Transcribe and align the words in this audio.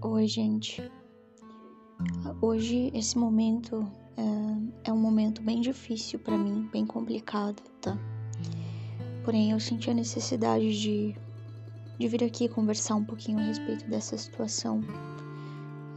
Oi, 0.00 0.28
gente. 0.28 0.92
Hoje, 2.40 2.88
esse 2.94 3.18
momento 3.18 3.84
é, 4.16 4.90
é 4.90 4.92
um 4.92 4.96
momento 4.96 5.42
bem 5.42 5.60
difícil 5.60 6.20
para 6.20 6.38
mim, 6.38 6.68
bem 6.72 6.86
complicado, 6.86 7.60
tá? 7.80 7.98
Porém, 9.24 9.50
eu 9.50 9.58
senti 9.58 9.90
a 9.90 9.94
necessidade 9.94 10.80
de, 10.80 11.16
de 11.98 12.06
vir 12.06 12.22
aqui 12.22 12.48
conversar 12.48 12.94
um 12.94 13.04
pouquinho 13.04 13.40
a 13.40 13.42
respeito 13.42 13.90
dessa 13.90 14.16
situação, 14.16 14.84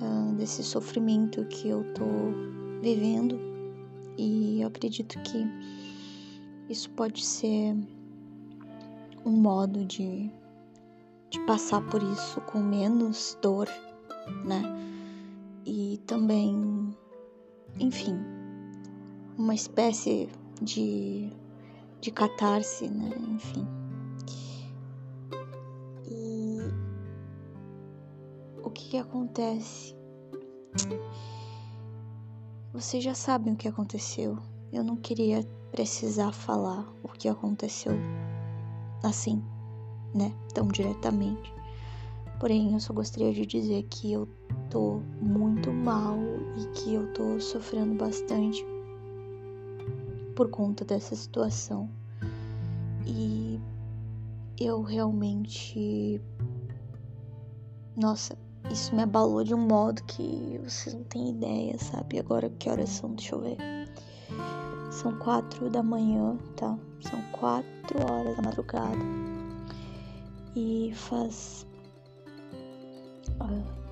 uh, 0.01 0.33
desse 0.33 0.63
sofrimento 0.63 1.45
que 1.45 1.69
eu 1.69 1.83
tô 1.93 2.81
vivendo. 2.81 3.39
E 4.17 4.61
eu 4.61 4.67
acredito 4.67 5.19
que 5.19 5.45
isso 6.67 6.89
pode 6.89 7.23
ser 7.23 7.77
um 9.23 9.31
modo 9.31 9.85
de 9.85 10.31
de 11.31 11.39
passar 11.45 11.81
por 11.87 12.03
isso 12.03 12.41
com 12.41 12.59
menos 12.59 13.37
dor, 13.41 13.69
né? 14.45 14.63
E 15.65 15.99
também, 16.07 16.95
enfim, 17.79 18.17
uma 19.37 19.53
espécie 19.53 20.29
de, 20.61 21.31
de 21.99 22.11
catarse, 22.11 22.89
né? 22.89 23.11
Enfim. 23.29 23.67
E 26.09 26.57
o 28.63 28.69
que, 28.69 28.89
que 28.89 28.97
acontece? 28.97 29.95
Vocês 32.73 33.03
já 33.03 33.13
sabem 33.13 33.53
o 33.53 33.57
que 33.57 33.67
aconteceu. 33.67 34.37
Eu 34.71 34.83
não 34.83 34.95
queria 34.95 35.43
precisar 35.71 36.31
falar 36.31 36.87
o 37.03 37.09
que 37.09 37.27
aconteceu 37.27 37.93
assim 39.03 39.43
né, 40.13 40.33
tão 40.53 40.67
diretamente. 40.67 41.53
Porém, 42.41 42.73
eu 42.73 42.79
só 42.79 42.91
gostaria 42.91 43.31
de 43.31 43.45
dizer 43.45 43.83
que 43.83 44.13
eu 44.13 44.27
tô 44.71 44.99
muito 45.21 45.71
mal 45.71 46.17
e 46.57 46.65
que 46.73 46.95
eu 46.95 47.13
tô 47.13 47.39
sofrendo 47.39 47.93
bastante 47.93 48.65
por 50.35 50.49
conta 50.49 50.83
dessa 50.83 51.15
situação. 51.15 51.87
E 53.05 53.59
eu 54.59 54.81
realmente. 54.81 56.19
Nossa, 57.95 58.35
isso 58.71 58.95
me 58.95 59.03
abalou 59.03 59.43
de 59.43 59.53
um 59.53 59.59
modo 59.59 60.01
que 60.05 60.59
vocês 60.63 60.95
não 60.95 61.03
têm 61.03 61.29
ideia, 61.29 61.77
sabe? 61.77 62.17
Agora 62.17 62.49
que 62.49 62.67
horas 62.67 62.89
são? 62.89 63.13
Deixa 63.13 63.35
eu 63.35 63.41
ver. 63.41 63.57
São 64.89 65.15
quatro 65.19 65.69
da 65.69 65.83
manhã, 65.83 66.35
tá? 66.55 66.75
São 67.01 67.21
quatro 67.33 67.99
horas 68.11 68.35
da 68.35 68.41
madrugada 68.41 68.97
e 70.55 70.91
faz 70.95 71.67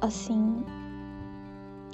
assim 0.02 0.64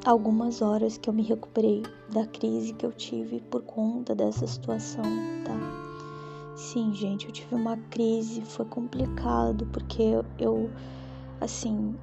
algumas 0.05 0.61
horas 0.61 0.97
que 0.97 1.09
eu 1.09 1.13
me 1.13 1.23
recuperei 1.23 1.81
da 2.13 2.27
crise 2.27 2.73
que 2.73 2.85
eu 2.85 2.91
tive 2.91 3.41
por 3.41 3.63
conta 3.63 4.13
dessa 4.13 4.45
situação, 4.45 5.03
tá? 5.43 6.55
Sim, 6.55 6.93
gente, 6.93 7.25
eu 7.25 7.31
tive 7.31 7.55
uma 7.55 7.75
crise, 7.89 8.41
foi 8.41 8.65
complicado 8.65 9.65
porque 9.73 10.03
eu, 10.37 10.69
assim, 11.41 11.95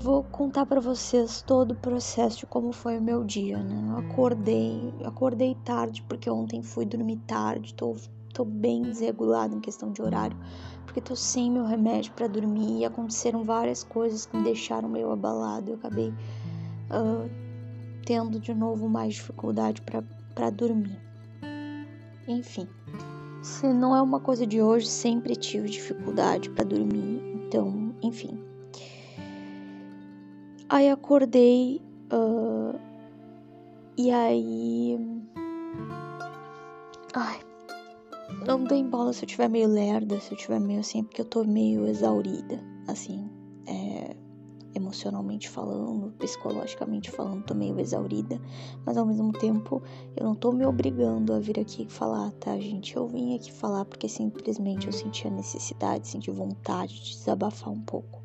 vou 0.00 0.22
contar 0.22 0.64
para 0.64 0.80
vocês 0.80 1.42
todo 1.42 1.72
o 1.72 1.76
processo 1.76 2.38
de 2.38 2.46
como 2.46 2.72
foi 2.72 2.98
o 2.98 3.02
meu 3.02 3.24
dia, 3.24 3.58
né? 3.58 3.88
Eu 3.90 3.98
acordei, 3.98 4.94
acordei 5.04 5.56
tarde 5.64 6.02
porque 6.08 6.30
ontem 6.30 6.62
fui 6.62 6.86
dormir 6.86 7.18
tarde, 7.26 7.74
tô, 7.74 7.96
tô 8.32 8.44
bem 8.44 8.82
desregulada 8.82 9.54
em 9.54 9.60
questão 9.60 9.90
de 9.90 10.00
horário 10.00 10.36
porque 10.90 11.00
tô 11.00 11.14
sem 11.14 11.48
meu 11.48 11.64
remédio 11.64 12.12
para 12.14 12.26
dormir 12.26 12.80
e 12.80 12.84
aconteceram 12.84 13.44
várias 13.44 13.84
coisas 13.84 14.26
que 14.26 14.36
me 14.36 14.42
deixaram 14.42 14.88
meio 14.88 15.12
abalado. 15.12 15.70
Eu 15.70 15.74
acabei 15.76 16.08
uh, 16.08 17.30
tendo 18.04 18.40
de 18.40 18.52
novo 18.52 18.88
mais 18.88 19.14
dificuldade 19.14 19.80
para 19.82 20.50
dormir. 20.50 21.00
Enfim, 22.26 22.66
se 23.40 23.72
não 23.72 23.94
é 23.94 24.02
uma 24.02 24.18
coisa 24.18 24.44
de 24.44 24.60
hoje, 24.60 24.88
sempre 24.88 25.36
tive 25.36 25.68
dificuldade 25.68 26.50
para 26.50 26.64
dormir. 26.64 27.22
Então, 27.36 27.94
enfim. 28.02 28.42
Aí 30.68 30.90
acordei 30.90 31.80
uh, 32.12 32.76
e 33.96 34.10
aí. 34.10 34.98
Ai, 37.14 37.38
não 38.46 38.66
tem 38.66 38.88
bola 38.88 39.12
se 39.12 39.24
eu 39.24 39.28
tiver 39.28 39.48
meio 39.48 39.68
lerda, 39.68 40.18
se 40.20 40.32
eu 40.32 40.38
tiver 40.38 40.60
meio 40.60 40.80
assim, 40.80 41.02
porque 41.04 41.20
eu 41.20 41.24
tô 41.24 41.44
meio 41.44 41.86
exaurida, 41.86 42.62
assim, 42.86 43.28
é, 43.66 44.16
emocionalmente 44.74 45.48
falando, 45.48 46.12
psicologicamente 46.18 47.10
falando, 47.10 47.44
tô 47.44 47.54
meio 47.54 47.78
exaurida, 47.78 48.40
mas 48.84 48.96
ao 48.96 49.06
mesmo 49.06 49.32
tempo 49.32 49.82
eu 50.16 50.24
não 50.24 50.34
tô 50.34 50.52
me 50.52 50.64
obrigando 50.64 51.32
a 51.32 51.38
vir 51.38 51.58
aqui 51.58 51.86
falar, 51.88 52.30
tá, 52.32 52.58
gente? 52.58 52.96
Eu 52.96 53.06
vim 53.06 53.34
aqui 53.34 53.52
falar 53.52 53.84
porque 53.84 54.08
simplesmente 54.08 54.86
eu 54.86 54.92
senti 54.92 55.26
a 55.26 55.30
necessidade, 55.30 56.08
senti 56.08 56.30
vontade 56.30 56.94
de 57.02 57.10
desabafar 57.10 57.72
um 57.72 57.80
pouco. 57.80 58.20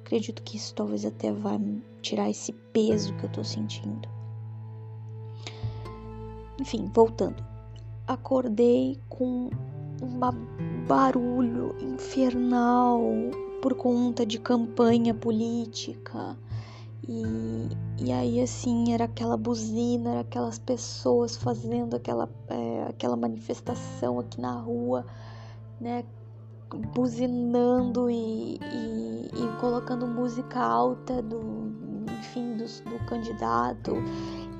Acredito 0.00 0.42
que 0.42 0.56
isso 0.56 0.74
talvez 0.74 1.04
até 1.04 1.32
vá 1.32 1.58
tirar 2.02 2.28
esse 2.28 2.52
peso 2.72 3.14
que 3.16 3.24
eu 3.24 3.30
tô 3.30 3.44
sentindo. 3.44 4.08
Enfim, 6.60 6.90
voltando 6.92 7.49
acordei 8.12 9.00
com 9.08 9.50
um 10.02 10.86
barulho 10.86 11.76
infernal 11.80 13.00
por 13.62 13.74
conta 13.74 14.26
de 14.26 14.38
campanha 14.38 15.14
política. 15.14 16.36
E, 17.08 17.22
e 18.04 18.12
aí, 18.12 18.40
assim, 18.40 18.92
era 18.92 19.04
aquela 19.04 19.36
buzina, 19.36 20.10
era 20.10 20.20
aquelas 20.20 20.58
pessoas 20.58 21.36
fazendo 21.36 21.94
aquela, 21.94 22.28
é, 22.48 22.86
aquela 22.88 23.16
manifestação 23.16 24.18
aqui 24.18 24.40
na 24.40 24.58
rua, 24.60 25.06
né? 25.80 26.04
Buzinando 26.94 28.10
e, 28.10 28.54
e, 28.54 29.30
e 29.34 29.60
colocando 29.60 30.06
música 30.06 30.60
alta 30.60 31.20
do, 31.22 31.40
enfim, 32.18 32.56
do, 32.56 32.64
do 32.64 33.06
candidato 33.06 33.94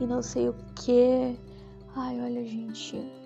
e 0.01 0.07
não 0.07 0.23
sei 0.23 0.49
o 0.49 0.55
que. 0.75 1.39
Ai, 1.95 2.21
olha, 2.21 2.45
gente, 2.45 3.20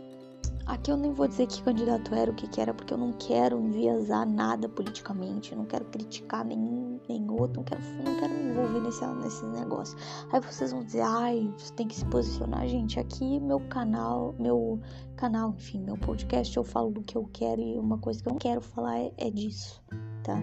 Aqui 0.67 0.91
eu 0.91 0.97
nem 0.97 1.13
vou 1.13 1.29
dizer 1.29 1.47
que 1.47 1.63
candidato 1.63 2.15
era, 2.15 2.31
o 2.31 2.35
que, 2.35 2.49
que 2.49 2.59
era, 2.59 2.73
porque 2.73 2.95
eu 2.95 2.99
não 2.99 3.13
quero 3.13 3.61
enviesar 3.61 4.27
nada 4.27 4.67
politicamente, 4.67 5.55
não 5.55 5.67
quero 5.67 5.85
criticar 5.85 6.43
nenhum, 6.43 6.99
nem 7.07 7.31
outro, 7.31 7.57
não 7.59 7.65
quero, 7.65 7.83
não 8.03 8.19
quero 8.19 8.33
me 8.33 8.51
envolver 8.51 8.81
nesse, 8.81 9.07
nesse 9.07 9.45
negócio. 9.47 9.97
Aí 10.33 10.41
vocês 10.41 10.73
vão 10.73 10.83
dizer, 10.83 11.03
ai, 11.03 11.53
você 11.59 11.73
tem 11.75 11.87
que 11.87 11.95
se 11.95 12.05
posicionar, 12.07 12.67
gente. 12.67 12.99
Aqui 12.99 13.39
meu 13.41 13.61
canal, 13.69 14.35
meu 14.39 14.81
canal, 15.17 15.51
enfim, 15.51 15.81
meu 15.81 15.99
podcast, 15.99 16.57
eu 16.57 16.65
falo 16.65 16.91
do 16.91 17.03
que 17.03 17.17
eu 17.17 17.29
quero 17.31 17.61
e 17.61 17.79
uma 17.79 17.99
coisa 17.99 18.23
que 18.23 18.29
eu 18.29 18.33
não 18.33 18.39
quero 18.39 18.63
falar 18.63 18.99
é, 18.99 19.13
é 19.19 19.31
disso, 19.31 19.83
tá? 20.23 20.41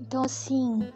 Então, 0.00 0.22
assim 0.22 0.92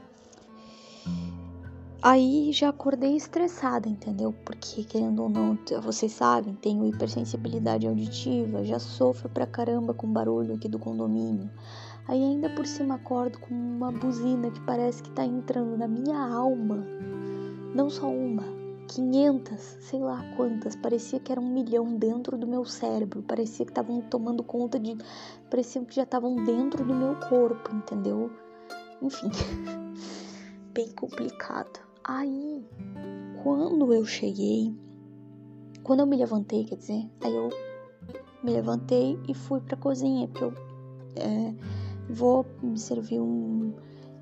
Aí 2.00 2.53
já 2.53 2.69
acordei 2.69 3.16
estressada, 3.16 3.88
entendeu? 3.88 4.32
Porque, 4.44 4.84
querendo 4.84 5.20
ou 5.25 5.28
não, 5.28 5.59
vocês 5.82 6.12
sabem, 6.12 6.54
tenho 6.54 6.86
hipersensibilidade 6.86 7.88
auditiva, 7.88 8.64
já 8.64 8.78
sofro 8.78 9.28
pra 9.28 9.48
caramba 9.48 9.92
com 9.92 10.06
barulho 10.06 10.54
aqui 10.54 10.69
do 10.69 10.78
condomínio. 10.78 11.50
Aí 12.06 12.22
ainda 12.22 12.48
por 12.50 12.69
cima 12.69 12.94
acordo 12.94 13.41
com 13.41 13.53
uma 13.53 13.91
buzina 13.91 14.48
que 14.48 14.60
parece 14.60 15.03
que 15.03 15.10
tá 15.10 15.25
entrando 15.25 15.76
na 15.76 15.88
minha 15.88 16.16
alma. 16.20 16.87
Não 17.75 17.91
só 17.91 18.08
uma, 18.08 18.44
500, 18.87 19.58
sei 19.58 19.98
lá 19.98 20.25
quantas. 20.37 20.76
Parecia 20.76 21.19
que 21.19 21.32
era 21.32 21.41
um 21.41 21.53
milhão 21.53 21.97
dentro 21.97 22.38
do 22.38 22.47
meu 22.47 22.64
cérebro. 22.64 23.25
Parecia 23.25 23.66
que 23.66 23.72
estavam 23.72 24.00
tomando 24.03 24.44
conta 24.44 24.78
de. 24.78 24.96
Parecia 25.50 25.84
que 25.84 25.96
já 25.96 26.05
estavam 26.05 26.37
dentro 26.44 26.84
do 26.84 26.94
meu 26.94 27.17
corpo, 27.28 27.75
entendeu? 27.75 28.31
Enfim, 29.02 29.31
bem 30.72 30.88
complicado. 30.93 31.88
Aí, 32.08 32.66
quando 33.43 33.93
eu 33.93 34.02
cheguei, 34.06 34.75
quando 35.82 36.00
eu 36.00 36.06
me 36.06 36.16
levantei, 36.16 36.64
quer 36.64 36.76
dizer, 36.76 37.06
aí 37.22 37.37
eu 37.37 37.50
me 38.43 38.50
levantei 38.50 39.20
e 39.28 39.34
fui 39.34 39.60
pra 39.60 39.76
cozinha, 39.76 40.26
porque 40.26 40.44
eu 40.44 40.55
é, 41.16 41.55
vou 42.08 42.46
me 42.62 42.78
servir 42.78 43.20
um. 43.20 43.75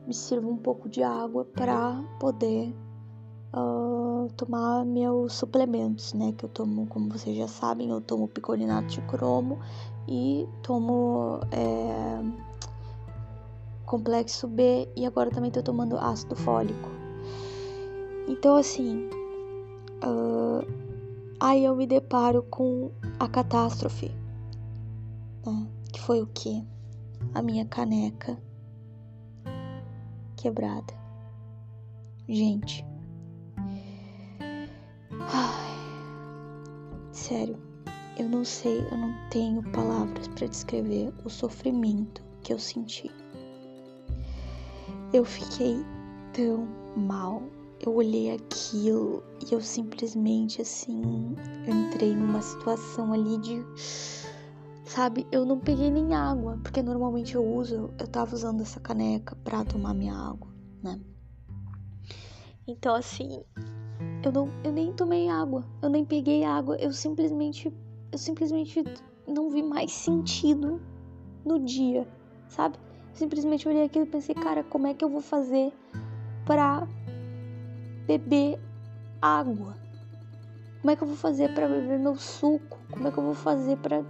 Me 0.04 0.12
sirvo 0.12 0.50
um 0.50 0.56
pouco 0.56 0.88
de 0.88 1.04
água 1.04 1.44
para 1.44 2.02
poder 2.18 2.74
uh, 3.54 4.28
tomar 4.36 4.84
meus 4.84 5.34
suplementos, 5.34 6.12
né? 6.12 6.32
Que 6.36 6.44
eu 6.44 6.48
tomo, 6.48 6.88
como 6.88 7.08
vocês 7.08 7.36
já 7.36 7.46
sabem, 7.46 7.90
eu 7.90 8.00
tomo 8.00 8.26
picolinato 8.26 8.88
de 8.88 9.00
cromo 9.02 9.60
e 10.08 10.44
tomo 10.60 11.38
é, 11.52 12.20
complexo 13.84 14.48
B 14.48 14.88
e 14.96 15.06
agora 15.06 15.30
também 15.30 15.52
tô 15.52 15.62
tomando 15.62 15.96
ácido 15.96 16.34
fólico. 16.34 17.05
Então, 18.28 18.56
assim, 18.56 19.08
uh, 20.04 20.66
aí 21.40 21.64
eu 21.64 21.76
me 21.76 21.86
deparo 21.86 22.42
com 22.44 22.90
a 23.18 23.28
catástrofe, 23.28 24.10
né? 25.44 25.66
que 25.92 26.00
foi 26.00 26.20
o 26.20 26.26
quê? 26.26 26.62
a 27.34 27.42
minha 27.42 27.64
caneca 27.66 28.40
quebrada. 30.36 30.94
Gente, 32.28 32.84
ai, 35.20 35.76
sério, 37.12 37.56
eu 38.18 38.28
não 38.28 38.44
sei, 38.44 38.80
eu 38.90 38.96
não 38.96 39.14
tenho 39.30 39.62
palavras 39.70 40.28
para 40.28 40.46
descrever 40.46 41.12
o 41.24 41.30
sofrimento 41.30 42.22
que 42.42 42.52
eu 42.52 42.58
senti. 42.58 43.10
Eu 45.12 45.24
fiquei 45.24 45.76
tão 46.32 46.66
mal. 46.96 47.42
Eu 47.78 47.94
olhei 47.94 48.30
aquilo 48.30 49.22
e 49.46 49.52
eu 49.52 49.60
simplesmente 49.60 50.62
assim, 50.62 51.36
eu 51.66 51.74
entrei 51.74 52.14
numa 52.14 52.40
situação 52.40 53.12
ali 53.12 53.38
de 53.38 53.64
sabe, 54.84 55.26
eu 55.30 55.44
não 55.44 55.58
peguei 55.58 55.90
nem 55.90 56.14
água, 56.14 56.58
porque 56.62 56.82
normalmente 56.82 57.34
eu 57.34 57.44
uso, 57.44 57.90
eu 57.98 58.06
tava 58.08 58.34
usando 58.34 58.62
essa 58.62 58.80
caneca 58.80 59.36
para 59.44 59.64
tomar 59.64 59.92
minha 59.92 60.14
água, 60.14 60.48
né? 60.82 60.98
Então 62.66 62.94
assim, 62.94 63.44
eu 64.24 64.32
não 64.32 64.48
eu 64.64 64.72
nem 64.72 64.92
tomei 64.92 65.28
água, 65.28 65.64
eu 65.82 65.90
nem 65.90 66.04
peguei 66.04 66.44
água, 66.44 66.76
eu 66.76 66.92
simplesmente 66.92 67.72
eu 68.10 68.18
simplesmente 68.18 68.82
não 69.26 69.50
vi 69.50 69.62
mais 69.62 69.92
sentido 69.92 70.80
no 71.44 71.58
dia, 71.58 72.08
sabe? 72.48 72.78
Simplesmente 73.12 73.68
olhei 73.68 73.84
aquilo 73.84 74.04
e 74.04 74.08
pensei, 74.08 74.34
cara, 74.34 74.64
como 74.64 74.86
é 74.86 74.94
que 74.94 75.04
eu 75.04 75.08
vou 75.08 75.20
fazer 75.20 75.72
para 76.44 76.86
beber 78.06 78.58
água? 79.20 79.76
Como 80.80 80.90
é 80.90 80.96
que 80.96 81.02
eu 81.02 81.08
vou 81.08 81.16
fazer 81.16 81.52
para 81.52 81.66
beber 81.66 81.98
meu 81.98 82.14
suco? 82.16 82.78
Como 82.92 83.08
é 83.08 83.10
que 83.10 83.18
eu 83.18 83.24
vou 83.24 83.34
fazer 83.34 83.76
para 83.78 84.04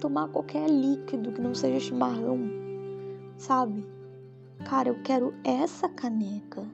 tomar 0.00 0.28
qualquer 0.28 0.68
líquido 0.68 1.32
que 1.32 1.40
não 1.40 1.54
seja 1.54 1.78
chimarrão? 1.78 2.40
Sabe? 3.38 3.86
Cara, 4.68 4.88
eu 4.88 5.00
quero 5.02 5.32
essa 5.44 5.88
caneca. 5.88 6.66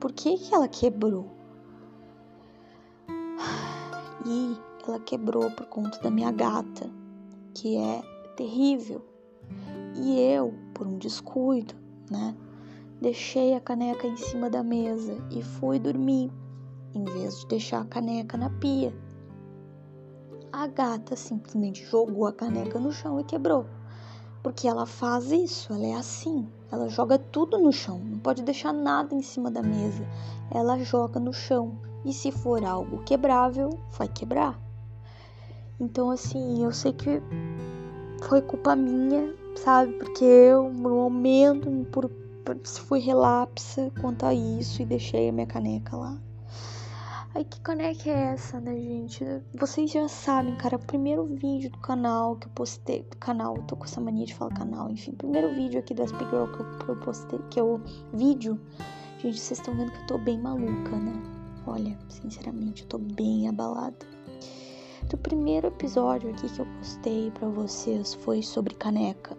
Por 0.00 0.12
que 0.12 0.38
que 0.38 0.54
ela 0.54 0.68
quebrou? 0.68 1.30
E 4.28 4.56
ela 4.88 4.98
quebrou 4.98 5.50
por 5.52 5.66
conta 5.66 6.00
da 6.00 6.10
minha 6.10 6.32
gata, 6.32 6.90
que 7.54 7.76
é 7.76 8.02
terrível. 8.36 9.04
E 9.94 10.18
eu, 10.20 10.52
por 10.74 10.84
um 10.84 10.98
descuido, 10.98 11.74
né, 12.10 12.34
deixei 13.00 13.54
a 13.54 13.60
caneca 13.60 14.06
em 14.06 14.16
cima 14.16 14.48
da 14.48 14.62
mesa 14.62 15.16
e 15.30 15.42
fui 15.42 15.78
dormir, 15.78 16.30
em 16.94 17.04
vez 17.04 17.40
de 17.40 17.46
deixar 17.48 17.82
a 17.82 17.84
caneca 17.84 18.36
na 18.36 18.50
pia. 18.50 18.94
A 20.52 20.66
gata 20.66 21.14
simplesmente 21.16 21.84
jogou 21.84 22.26
a 22.26 22.32
caneca 22.32 22.78
no 22.78 22.92
chão 22.92 23.20
e 23.20 23.24
quebrou. 23.24 23.66
Porque 24.42 24.68
ela 24.68 24.86
faz 24.86 25.30
isso, 25.32 25.72
ela 25.72 25.86
é 25.86 25.94
assim. 25.94 26.48
Ela 26.70 26.88
joga 26.88 27.18
tudo 27.18 27.58
no 27.58 27.72
chão, 27.72 27.98
não 27.98 28.18
pode 28.18 28.42
deixar 28.42 28.72
nada 28.72 29.14
em 29.14 29.20
cima 29.20 29.50
da 29.50 29.62
mesa. 29.62 30.06
Ela 30.50 30.78
joga 30.78 31.20
no 31.20 31.32
chão. 31.32 31.78
E 32.04 32.12
se 32.12 32.30
for 32.30 32.64
algo 32.64 33.02
quebrável, 33.02 33.70
vai 33.98 34.08
quebrar. 34.08 34.58
Então, 35.78 36.10
assim, 36.10 36.62
eu 36.64 36.72
sei 36.72 36.92
que 36.92 37.20
foi 38.22 38.40
culpa 38.40 38.74
minha, 38.74 39.34
sabe? 39.56 39.92
Porque 39.94 40.24
eu, 40.24 40.72
no 40.72 40.90
momento, 40.90 41.68
por, 41.90 42.08
por, 42.46 42.56
fui 42.64 43.00
relapsa 43.00 43.90
quanto 44.00 44.24
a 44.24 44.32
isso 44.32 44.80
e 44.80 44.86
deixei 44.86 45.28
a 45.28 45.32
minha 45.32 45.46
caneca 45.46 45.96
lá. 45.96 46.16
Aí, 47.34 47.44
que 47.44 47.60
caneca 47.60 48.08
é 48.08 48.32
essa, 48.32 48.60
né, 48.60 48.72
gente? 48.74 49.24
Vocês 49.58 49.90
já 49.90 50.08
sabem, 50.08 50.56
cara, 50.56 50.76
o 50.76 50.78
primeiro 50.78 51.26
vídeo 51.26 51.70
do 51.70 51.78
canal 51.78 52.36
que 52.36 52.46
eu 52.46 52.52
postei. 52.52 53.02
Do 53.02 53.16
canal, 53.18 53.58
tô 53.64 53.76
com 53.76 53.84
essa 53.84 54.00
mania 54.00 54.24
de 54.24 54.34
falar 54.34 54.54
canal, 54.54 54.88
enfim. 54.88 55.12
Primeiro 55.12 55.52
vídeo 55.52 55.80
aqui 55.80 55.92
do 55.92 56.00
SP 56.06 56.24
Girl 56.30 56.46
que 56.46 56.60
eu, 56.60 56.78
que 56.78 56.88
eu 56.88 56.96
postei, 56.96 57.38
que 57.50 57.60
eu. 57.60 57.82
Vídeo. 58.14 58.58
Gente, 59.18 59.38
vocês 59.38 59.58
estão 59.58 59.76
vendo 59.76 59.90
que 59.90 59.98
eu 59.98 60.06
tô 60.06 60.18
bem 60.18 60.38
maluca, 60.40 60.96
né? 60.96 61.12
Olha, 61.66 61.98
sinceramente, 62.08 62.84
eu 62.84 62.88
tô 62.88 62.98
bem 62.98 63.48
abalada 63.48 64.06
do 65.10 65.16
primeiro 65.16 65.68
episódio 65.68 66.30
aqui 66.30 66.48
que 66.48 66.60
eu 66.60 66.66
postei 66.78 67.30
para 67.30 67.48
vocês 67.48 68.14
foi 68.14 68.42
sobre 68.42 68.74
caneca, 68.74 69.36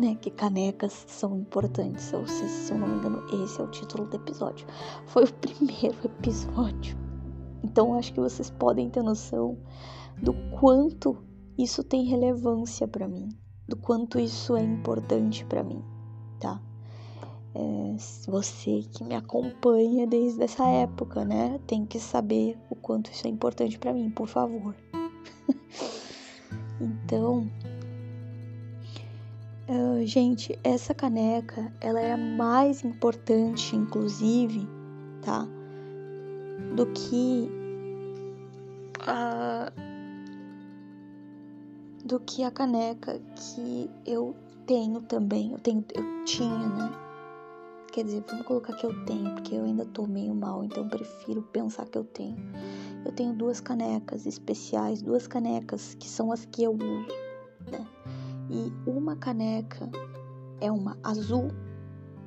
né? 0.00 0.16
Que 0.20 0.30
canecas 0.30 1.04
são 1.06 1.36
importantes. 1.36 2.12
Ou 2.12 2.26
se, 2.26 2.48
se 2.48 2.72
eu 2.72 2.78
não 2.78 2.88
me 2.88 2.96
engano, 2.96 3.22
esse 3.44 3.60
é 3.60 3.64
o 3.64 3.68
título 3.68 4.06
do 4.06 4.16
episódio. 4.16 4.66
Foi 5.06 5.24
o 5.24 5.32
primeiro 5.34 5.96
episódio. 6.04 6.96
Então 7.62 7.94
acho 7.94 8.12
que 8.12 8.20
vocês 8.20 8.50
podem 8.50 8.88
ter 8.88 9.02
noção 9.02 9.58
do 10.20 10.32
quanto 10.58 11.16
isso 11.58 11.84
tem 11.84 12.04
relevância 12.04 12.88
para 12.88 13.06
mim, 13.06 13.28
do 13.68 13.76
quanto 13.76 14.18
isso 14.18 14.56
é 14.56 14.62
importante 14.62 15.44
para 15.44 15.62
mim, 15.62 15.84
tá? 16.38 16.60
É, 17.54 17.96
você 18.26 18.82
que 18.92 19.04
me 19.04 19.14
acompanha 19.14 20.06
desde 20.06 20.42
essa 20.42 20.66
época, 20.66 21.24
né? 21.24 21.60
Tem 21.66 21.84
que 21.84 21.98
saber 21.98 22.56
o 22.70 22.76
quanto 22.76 23.10
isso 23.10 23.26
é 23.26 23.30
importante 23.30 23.78
para 23.78 23.92
mim, 23.92 24.08
por 24.08 24.28
favor. 24.28 24.74
então, 26.80 27.50
uh, 29.70 30.04
gente, 30.04 30.58
essa 30.64 30.92
caneca, 30.92 31.72
ela 31.80 32.00
é 32.00 32.16
mais 32.16 32.84
importante, 32.84 33.76
inclusive, 33.76 34.68
tá? 35.22 35.46
Do 36.74 36.86
que 36.86 37.48
a 39.06 39.72
do 42.04 42.18
que 42.18 42.42
a 42.42 42.50
caneca 42.50 43.20
que 43.36 43.88
eu 44.04 44.34
tenho 44.66 45.00
também, 45.02 45.52
eu 45.52 45.58
tenho, 45.58 45.84
eu 45.94 46.24
tinha, 46.24 46.68
né? 46.68 46.90
Quer 47.92 48.04
dizer, 48.04 48.24
vamos 48.26 48.46
colocar 48.46 48.72
que 48.74 48.84
eu 48.84 49.04
tenho, 49.04 49.34
porque 49.34 49.54
eu 49.54 49.64
ainda 49.64 49.84
tô 49.84 50.06
meio 50.06 50.34
mal, 50.34 50.64
então 50.64 50.88
prefiro 50.88 51.42
pensar 51.42 51.86
que 51.86 51.98
eu 51.98 52.04
tenho. 52.04 52.36
Eu 53.04 53.12
tenho 53.12 53.32
duas 53.32 53.60
canecas 53.60 54.26
especiais, 54.26 55.02
duas 55.02 55.26
canecas 55.26 55.94
que 55.94 56.08
são 56.08 56.32
as 56.32 56.44
que 56.44 56.62
eu 56.62 56.72
uso, 56.72 57.06
né? 57.70 57.86
E 58.50 58.72
uma 58.88 59.16
caneca 59.16 59.88
é 60.60 60.70
uma 60.70 60.98
azul 61.02 61.48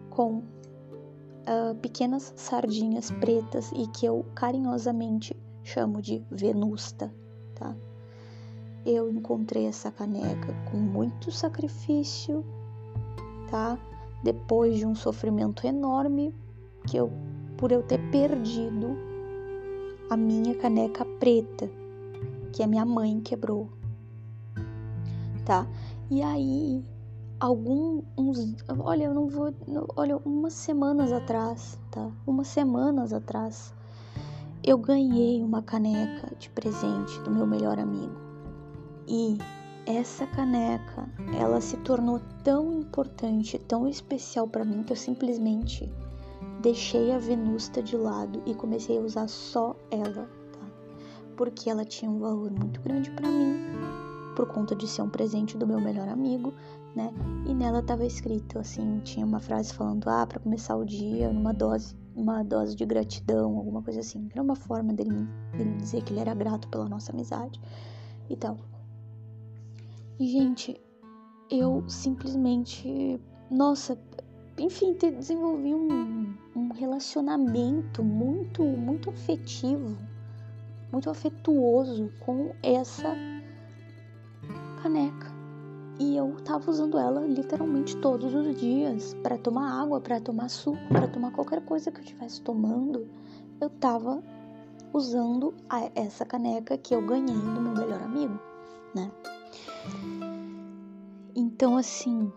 com 0.10 0.38
uh, 0.38 1.76
pequenas 1.82 2.34
sardinhas 2.36 3.12
pretas 3.12 3.72
e 3.74 3.88
que 3.88 4.06
eu 4.06 4.26
carinhosamente 4.34 5.36
chamo 5.64 6.02
de 6.02 6.24
venusta, 6.32 7.14
tá? 7.56 7.76
Eu 8.86 9.10
encontrei 9.10 9.66
essa 9.66 9.92
caneca 9.92 10.54
com 10.70 10.78
muito 10.78 11.32
sacrifício, 11.32 12.46
tá? 13.50 13.78
depois 14.24 14.78
de 14.78 14.86
um 14.86 14.96
sofrimento 14.96 15.68
enorme 15.68 16.34
que 16.88 16.98
eu 16.98 17.12
por 17.58 17.72
eu 17.72 17.84
ter 17.84 18.00
perdido 18.10 18.98
a 20.10 20.18
minha 20.18 20.56
caneca 20.56 21.06
preta 21.06 21.70
que 22.52 22.64
a 22.64 22.68
minha 22.68 22.86
mãe 22.86 23.20
quebrou. 23.20 23.70
Tá? 25.46 25.68
E 26.10 26.22
aí 26.22 26.84
alguns 27.40 28.04
olha, 28.80 29.06
eu 29.06 29.14
não 29.14 29.28
vou, 29.28 29.54
olha, 29.96 30.18
umas 30.18 30.54
semanas 30.54 31.12
atrás, 31.12 31.80
tá? 31.92 32.12
Umas 32.26 32.48
semanas 32.48 33.12
atrás 33.12 33.74
eu 34.64 34.78
ganhei 34.78 35.44
uma 35.44 35.62
caneca 35.62 36.34
de 36.40 36.50
presente 36.50 37.20
do 37.22 37.32
meu 37.32 37.46
melhor 37.46 37.78
amigo. 37.78 38.16
E 39.08 39.38
essa 39.86 40.26
caneca, 40.28 41.10
ela 41.38 41.60
se 41.60 41.76
tornou 41.78 42.22
tão 42.44 42.72
importante, 42.80 43.60
tão 43.60 43.86
especial 43.88 44.48
para 44.48 44.64
mim 44.64 44.84
que 44.84 44.94
eu 44.94 44.98
simplesmente 44.98 45.92
deixei 46.62 47.12
a 47.12 47.18
Venusta 47.18 47.84
de 47.84 47.98
lado 47.98 48.42
e 48.46 48.56
comecei 48.56 48.98
a 48.98 49.02
usar 49.02 49.28
só 49.28 49.76
ela, 49.92 50.30
tá? 50.54 50.66
Porque 51.36 51.70
ela 51.70 51.84
tinha 51.84 52.10
um 52.10 52.20
valor 52.20 52.50
muito 52.52 52.80
grande 52.80 53.12
para 53.12 53.28
mim, 53.28 53.68
por 54.36 54.48
conta 54.48 54.76
de 54.76 54.88
ser 54.88 55.02
um 55.02 55.10
presente 55.10 55.58
do 55.58 55.68
meu 55.68 55.80
melhor 55.80 56.08
amigo, 56.08 56.54
né? 56.96 57.12
E 57.46 57.54
nela 57.54 57.82
tava 57.82 58.06
escrito 58.06 58.60
assim, 58.60 59.00
tinha 59.04 59.26
uma 59.26 59.40
frase 59.40 59.74
falando: 59.74 60.08
"Ah, 60.08 60.26
para 60.26 60.40
começar 60.40 60.76
o 60.76 60.86
dia 60.86 61.32
numa 61.32 61.54
dose, 61.54 61.96
uma 62.16 62.44
dose 62.44 62.76
de 62.76 62.86
gratidão", 62.86 63.58
alguma 63.58 63.82
coisa 63.82 64.00
assim. 64.00 64.28
Era 64.32 64.42
uma 64.42 64.56
forma 64.56 64.94
dele, 64.94 65.28
dele 65.56 65.76
dizer 65.78 66.04
que 66.04 66.14
ele 66.14 66.20
era 66.20 66.34
grato 66.34 66.68
pela 66.68 66.88
nossa 66.88 67.12
amizade 67.12 67.60
e 68.30 68.36
tal. 68.36 68.58
E, 70.20 70.28
gente, 70.28 70.80
eu 71.50 71.84
simplesmente, 71.88 73.20
nossa, 73.50 73.98
enfim, 74.58 74.94
desenvolvi 74.94 75.74
um, 75.74 76.34
um 76.56 76.72
relacionamento 76.74 78.04
muito, 78.04 78.64
muito 78.64 79.10
afetivo, 79.10 79.98
muito 80.92 81.10
afetuoso 81.10 82.12
com 82.20 82.52
essa 82.62 83.33
caneca. 84.84 85.32
E 85.98 86.18
eu 86.18 86.36
tava 86.44 86.70
usando 86.70 86.98
ela 86.98 87.22
literalmente 87.22 87.96
todos 87.98 88.34
os 88.34 88.60
dias 88.60 89.16
para 89.24 89.38
tomar 89.38 89.82
água, 89.82 90.02
para 90.02 90.20
tomar 90.20 90.50
suco, 90.50 90.82
para 90.90 91.08
tomar 91.08 91.32
qualquer 91.32 91.64
coisa 91.64 91.90
que 91.90 92.00
eu 92.00 92.04
estivesse 92.04 92.42
tomando. 92.42 93.08
Eu 93.62 93.70
tava 93.70 94.22
usando 94.92 95.54
a, 95.70 95.90
essa 95.96 96.26
caneca 96.26 96.78
que 96.78 96.94
eu 96.94 97.06
ganhei 97.06 97.34
do 97.34 97.62
meu 97.62 97.74
melhor 97.74 98.02
amigo, 98.02 98.38
né? 98.94 99.10
Então, 101.34 101.78
assim, 101.78 102.32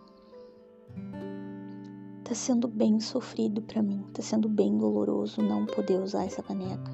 tá 2.22 2.34
sendo 2.34 2.68
bem 2.68 3.00
sofrido 3.00 3.60
para 3.60 3.82
mim, 3.82 4.04
tá 4.12 4.22
sendo 4.22 4.48
bem 4.48 4.76
doloroso 4.78 5.42
não 5.42 5.66
poder 5.66 6.00
usar 6.00 6.24
essa 6.24 6.42
caneca. 6.42 6.92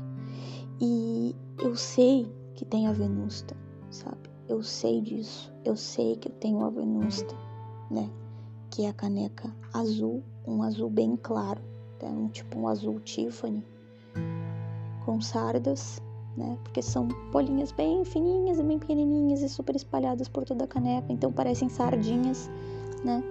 E 0.80 1.37
eu 1.61 1.76
sei 1.76 2.32
que 2.54 2.64
tem 2.64 2.87
a 2.87 2.92
Venusta, 2.92 3.56
sabe? 3.90 4.32
Eu 4.52 4.62
sei 4.62 5.00
disso, 5.00 5.50
eu 5.64 5.75
sei 5.75 6.14
que 6.14 6.28
eu 6.28 6.32
tenho 6.32 6.62
a 6.62 6.68
Venusta, 6.68 7.35
né? 7.90 8.11
Que 8.71 8.85
é 8.85 8.90
a 8.90 8.92
caneca 8.92 9.50
azul, 9.73 10.23
um 10.47 10.62
azul 10.62 10.90
bem 10.90 11.16
claro, 11.16 11.62
né? 12.02 12.11
um 12.11 12.28
tipo 12.28 12.59
um 12.59 12.68
azul 12.68 13.00
Tiffany, 13.00 13.64
com 15.06 15.23
sardas 15.23 16.02
né? 16.37 16.59
Porque 16.64 16.82
são 16.82 17.09
bolinhas 17.32 17.73
bem 17.73 18.04
fininhas 18.04 18.59
e 18.59 18.62
bem 18.62 18.78
pequenininhas 18.78 19.40
e 19.40 19.49
super 19.49 19.75
espalhadas 19.75 20.28
por 20.28 20.44
toda 20.44 20.64
a 20.64 20.68
caneca, 20.68 21.11
então 21.11 21.32
parecem 21.32 21.71
sardinhas, 21.71 22.50
né? 23.02 23.25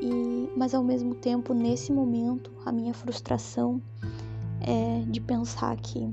E, 0.00 0.48
mas 0.56 0.72
ao 0.72 0.84
mesmo 0.84 1.16
tempo, 1.16 1.52
nesse 1.52 1.92
momento, 1.92 2.52
a 2.64 2.70
minha 2.70 2.94
frustração 2.94 3.82
é 4.60 5.04
de 5.10 5.20
pensar 5.20 5.76
que 5.76 6.08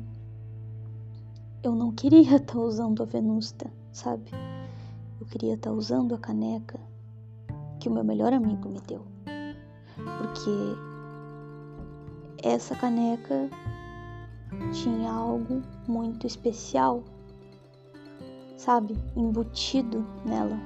eu 1.61 1.75
não 1.75 1.91
queria 1.91 2.37
estar 2.37 2.39
tá 2.53 2.59
usando 2.59 3.03
a 3.03 3.05
Venusta, 3.05 3.71
sabe? 3.93 4.31
Eu 5.21 5.27
queria 5.27 5.53
estar 5.53 5.69
tá 5.69 5.75
usando 5.75 6.13
a 6.15 6.17
caneca 6.17 6.77
que 7.79 7.87
o 7.87 7.91
meu 7.91 8.03
melhor 8.03 8.33
amigo 8.33 8.67
me 8.67 8.81
deu. 8.81 9.05
Porque 10.17 10.49
essa 12.41 12.75
caneca 12.75 13.49
tinha 14.73 15.11
algo 15.11 15.61
muito 15.87 16.27
especial, 16.27 17.03
sabe? 18.57 18.97
Embutido 19.15 20.05
nela. 20.25 20.59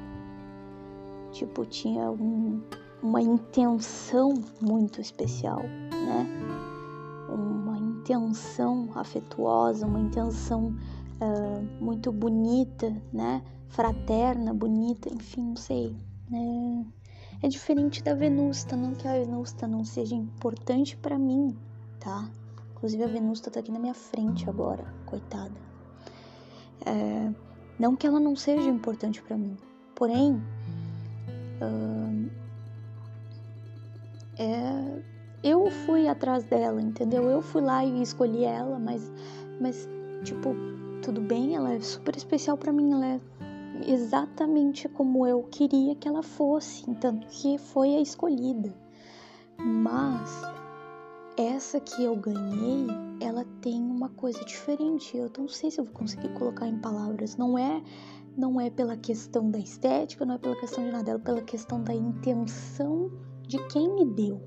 Tipo, 1.32 1.66
tinha 1.66 2.10
um, 2.10 2.64
uma 3.04 3.22
intenção 3.22 4.34
muito 4.62 5.02
especial, 5.02 5.62
né? 5.62 6.26
Uma 7.30 7.78
intenção 7.78 8.90
afetuosa, 8.96 9.86
uma 9.86 10.00
intenção 10.00 10.74
uh, 11.22 11.84
muito 11.84 12.12
bonita, 12.12 12.96
né? 13.12 13.42
Fraterna, 13.70 14.54
bonita, 14.54 15.14
enfim, 15.14 15.42
não 15.42 15.56
sei. 15.56 15.96
Né? 16.30 16.86
É 17.42 17.48
diferente 17.48 18.04
da 18.04 18.14
Venusta, 18.14 18.76
não 18.76 18.94
que 18.94 19.08
a 19.08 19.14
Venusta 19.14 19.68
não 19.68 19.84
seja 19.84 20.16
importante 20.16 20.98
para 20.98 21.18
mim, 21.20 21.56
tá? 22.00 22.30
Inclusive 22.72 23.04
a 23.04 23.08
Venusta 23.08 23.52
tá 23.52 23.60
aqui 23.60 23.72
na 23.72 23.80
minha 23.80 23.94
frente 23.94 24.50
agora, 24.50 24.86
coitada. 25.06 25.56
É, 26.86 27.32
não 27.78 27.96
que 27.96 28.08
ela 28.08 28.20
não 28.20 28.36
seja 28.36 28.70
importante 28.70 29.22
para 29.22 29.38
mim, 29.38 29.58
porém, 29.96 30.42
uh, 31.62 32.30
é, 34.40 35.04
eu 35.44 35.70
fui 35.70 36.08
atrás 36.08 36.44
dela, 36.46 36.82
entendeu? 36.82 37.24
Eu 37.24 37.42
fui 37.42 37.62
lá 37.62 37.84
e 37.84 38.02
escolhi 38.02 38.44
ela, 38.44 38.80
mas, 38.80 39.12
mas 39.60 39.88
tipo, 40.24 40.56
tudo 41.08 41.22
bem, 41.22 41.56
ela 41.56 41.72
é 41.72 41.80
super 41.80 42.18
especial 42.18 42.58
para 42.58 42.74
mim, 42.74 42.92
ela 42.92 43.06
é 43.06 43.22
exatamente 43.88 44.90
como 44.90 45.26
eu 45.26 45.42
queria 45.44 45.96
que 45.96 46.06
ela 46.06 46.22
fosse, 46.22 46.84
tanto 46.96 47.26
que 47.28 47.58
foi 47.58 47.96
a 47.96 48.02
escolhida. 48.02 48.76
Mas 49.58 50.42
essa 51.38 51.80
que 51.80 52.04
eu 52.04 52.14
ganhei, 52.14 52.88
ela 53.22 53.46
tem 53.62 53.82
uma 53.82 54.10
coisa 54.10 54.44
diferente. 54.44 55.16
Eu 55.16 55.32
não 55.38 55.48
sei 55.48 55.72
se 55.72 55.80
eu 55.80 55.86
vou 55.86 55.94
conseguir 55.94 56.28
colocar 56.34 56.68
em 56.68 56.78
palavras. 56.78 57.38
Não 57.38 57.58
é, 57.58 57.82
não 58.36 58.60
é 58.60 58.70
pela 58.70 58.98
questão 58.98 59.50
da 59.50 59.60
estética, 59.60 60.26
não 60.26 60.36
é 60.36 60.38
pela 60.38 60.60
questão 60.60 60.84
de 60.84 60.92
nada, 60.92 61.12
é 61.12 61.18
pela 61.18 61.42
questão 61.42 61.82
da 61.82 61.94
intenção 61.94 63.10
de 63.48 63.66
quem 63.70 63.88
me 63.96 64.04
deu, 64.04 64.42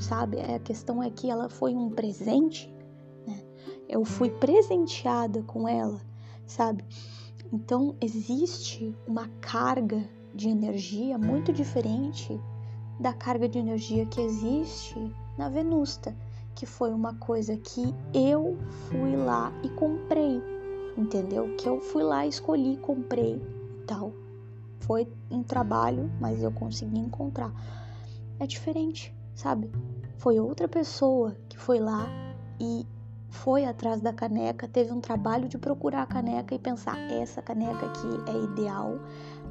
sabe? 0.00 0.40
A 0.40 0.58
questão 0.60 1.02
é 1.02 1.10
que 1.10 1.30
ela 1.30 1.50
foi 1.50 1.74
um 1.74 1.90
presente? 1.90 2.74
Eu 3.88 4.04
fui 4.04 4.30
presenteada 4.30 5.42
com 5.42 5.68
ela, 5.68 6.00
sabe? 6.46 6.84
Então 7.52 7.94
existe 8.00 8.94
uma 9.06 9.28
carga 9.40 10.04
de 10.34 10.48
energia 10.48 11.16
muito 11.16 11.52
diferente 11.52 12.40
da 12.98 13.12
carga 13.12 13.48
de 13.48 13.58
energia 13.58 14.06
que 14.06 14.20
existe 14.20 14.96
na 15.38 15.48
Venusta 15.48 16.16
que 16.56 16.64
foi 16.64 16.90
uma 16.90 17.14
coisa 17.14 17.54
que 17.58 17.94
eu 18.14 18.56
fui 18.88 19.14
lá 19.14 19.52
e 19.62 19.68
comprei, 19.68 20.42
entendeu? 20.96 21.54
Que 21.56 21.68
eu 21.68 21.80
fui 21.80 22.02
lá, 22.02 22.26
escolhi, 22.26 22.78
comprei 22.78 23.36
e 23.36 23.84
tal. 23.86 24.10
Foi 24.80 25.06
um 25.30 25.42
trabalho, 25.42 26.10
mas 26.18 26.42
eu 26.42 26.50
consegui 26.50 26.98
encontrar. 26.98 27.52
É 28.40 28.46
diferente, 28.46 29.14
sabe? 29.34 29.70
Foi 30.16 30.40
outra 30.40 30.66
pessoa 30.66 31.36
que 31.46 31.58
foi 31.58 31.78
lá 31.78 32.08
e 32.58 32.86
foi 33.28 33.64
atrás 33.64 34.00
da 34.00 34.12
caneca, 34.12 34.68
teve 34.68 34.92
um 34.92 35.00
trabalho 35.00 35.48
de 35.48 35.58
procurar 35.58 36.02
a 36.02 36.06
caneca 36.06 36.54
e 36.54 36.58
pensar: 36.58 36.98
essa 37.10 37.42
caneca 37.42 37.86
aqui 37.86 38.30
é 38.30 38.44
ideal 38.44 38.98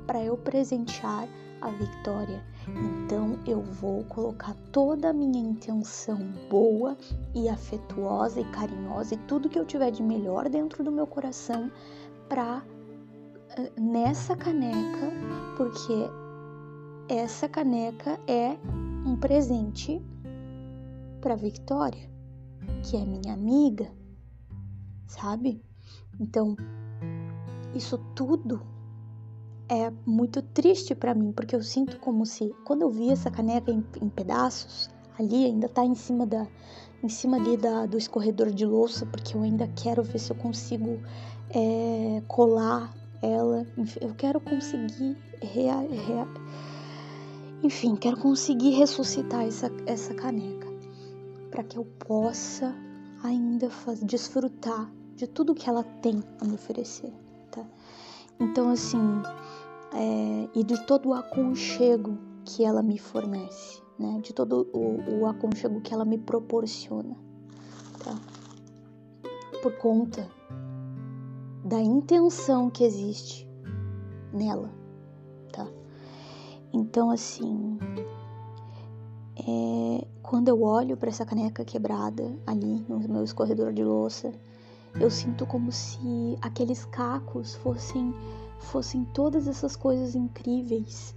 para 0.06 0.24
eu 0.24 0.38
presentear 0.38 1.28
a 1.62 1.70
vitória. 1.70 2.44
Então 2.68 3.40
eu 3.46 3.62
vou 3.62 4.04
colocar 4.06 4.56
toda 4.72 5.10
a 5.10 5.14
minha 5.14 5.40
intenção 5.40 6.20
boa 6.50 6.98
e 7.34 7.50
afetuosa 7.50 8.42
e 8.42 8.46
carinhosa 8.46 9.16
e 9.16 9.18
tudo 9.20 9.50
que 9.50 9.58
eu 9.58 9.66
tiver 9.66 9.92
de 9.92 10.04
melhor 10.04 10.50
dentro 10.50 10.84
do 10.84 10.92
meu 10.92 11.08
coração 11.08 11.72
para 12.30 12.64
eh, 13.58 13.72
nessa 13.80 14.36
caneca, 14.36 15.12
porque 15.58 16.10
essa 17.08 17.48
caneca 17.48 18.20
é 18.28 18.58
um 19.06 19.16
presente 19.16 20.04
para 21.22 21.36
Victoria, 21.36 22.10
que 22.84 22.96
é 22.96 23.06
minha 23.06 23.34
amiga, 23.34 23.92
sabe? 25.08 25.62
Então, 26.20 26.56
isso 27.74 27.98
tudo 28.16 28.62
é 29.68 29.92
muito 30.06 30.42
triste 30.42 30.94
para 30.94 31.14
mim, 31.14 31.32
porque 31.32 31.56
eu 31.56 31.64
sinto 31.64 32.00
como 32.00 32.26
se 32.26 32.54
quando 32.66 32.84
eu 32.84 32.92
vi 32.92 33.10
essa 33.10 33.32
caneca 33.32 33.72
em, 33.72 33.84
em 34.02 34.10
pedaços, 34.10 34.90
ali 35.18 35.46
ainda 35.46 35.68
tá 35.68 35.84
em 35.84 35.96
cima 35.96 36.26
da 36.26 36.48
em 37.04 37.10
cima 37.10 37.38
ali 37.38 37.56
da, 37.56 37.86
do 37.86 37.98
escorredor 37.98 38.50
de 38.50 38.66
louça, 38.66 39.06
porque 39.06 39.38
eu 39.38 39.44
ainda 39.44 39.68
quero 39.76 40.02
ver 40.02 40.18
se 40.18 40.32
eu 40.32 40.36
consigo 40.36 41.00
é, 41.52 42.22
colar 42.28 42.92
ela. 43.22 43.66
Eu 44.02 44.16
quero 44.16 44.40
conseguir 44.40 45.16
rea, 45.40 45.82
rea, 45.82 46.28
enfim, 47.62 47.96
quero 47.96 48.18
conseguir 48.18 48.72
ressuscitar 48.72 49.46
essa, 49.46 49.72
essa 49.86 50.16
caneca 50.16 50.65
para 51.56 51.64
que 51.64 51.78
eu 51.78 51.86
possa 52.06 52.76
ainda 53.24 53.70
faz, 53.70 54.04
desfrutar 54.04 54.92
de 55.16 55.26
tudo 55.26 55.56
que 55.56 55.70
ela 55.70 55.86
tem 56.02 56.22
a 56.42 56.44
me 56.44 56.56
oferecer, 56.56 57.14
tá? 57.50 57.66
Então 58.38 58.70
assim, 58.70 59.00
é, 59.94 60.50
e 60.54 60.64
de 60.66 60.86
todo 60.86 61.10
o 61.10 61.14
aconchego 61.14 62.18
que 62.44 62.66
ela 62.66 62.84
me 62.84 62.98
fornece, 62.98 63.82
né? 63.98 64.20
De 64.22 64.34
todo 64.34 64.68
o, 64.74 65.22
o 65.22 65.26
aconchego 65.26 65.80
que 65.80 65.94
ela 65.94 66.04
me 66.04 66.18
proporciona, 66.18 67.16
tá? 68.04 68.20
Por 69.64 69.78
conta 69.78 70.30
da 71.64 71.80
intenção 71.80 72.70
que 72.70 72.84
existe 72.84 73.48
nela, 74.34 74.70
tá? 75.54 75.66
Então, 76.74 77.10
assim, 77.10 77.80
é, 79.38 80.06
quando 80.26 80.48
eu 80.48 80.64
olho 80.64 80.98
para 80.98 81.10
essa 81.10 81.24
caneca 81.24 81.64
quebrada 81.64 82.36
ali 82.48 82.84
no 82.90 83.00
meu 83.00 83.24
escorredor 83.24 83.72
de 83.72 83.84
louça, 83.84 84.34
eu 85.00 85.12
sinto 85.12 85.46
como 85.46 85.72
se 85.72 86.38
aqueles 86.42 86.84
cacos 86.86 87.54
fossem 87.56 88.14
fossem 88.60 89.04
todas 89.14 89.48
essas 89.48 89.76
coisas 89.76 90.16
incríveis 90.16 91.16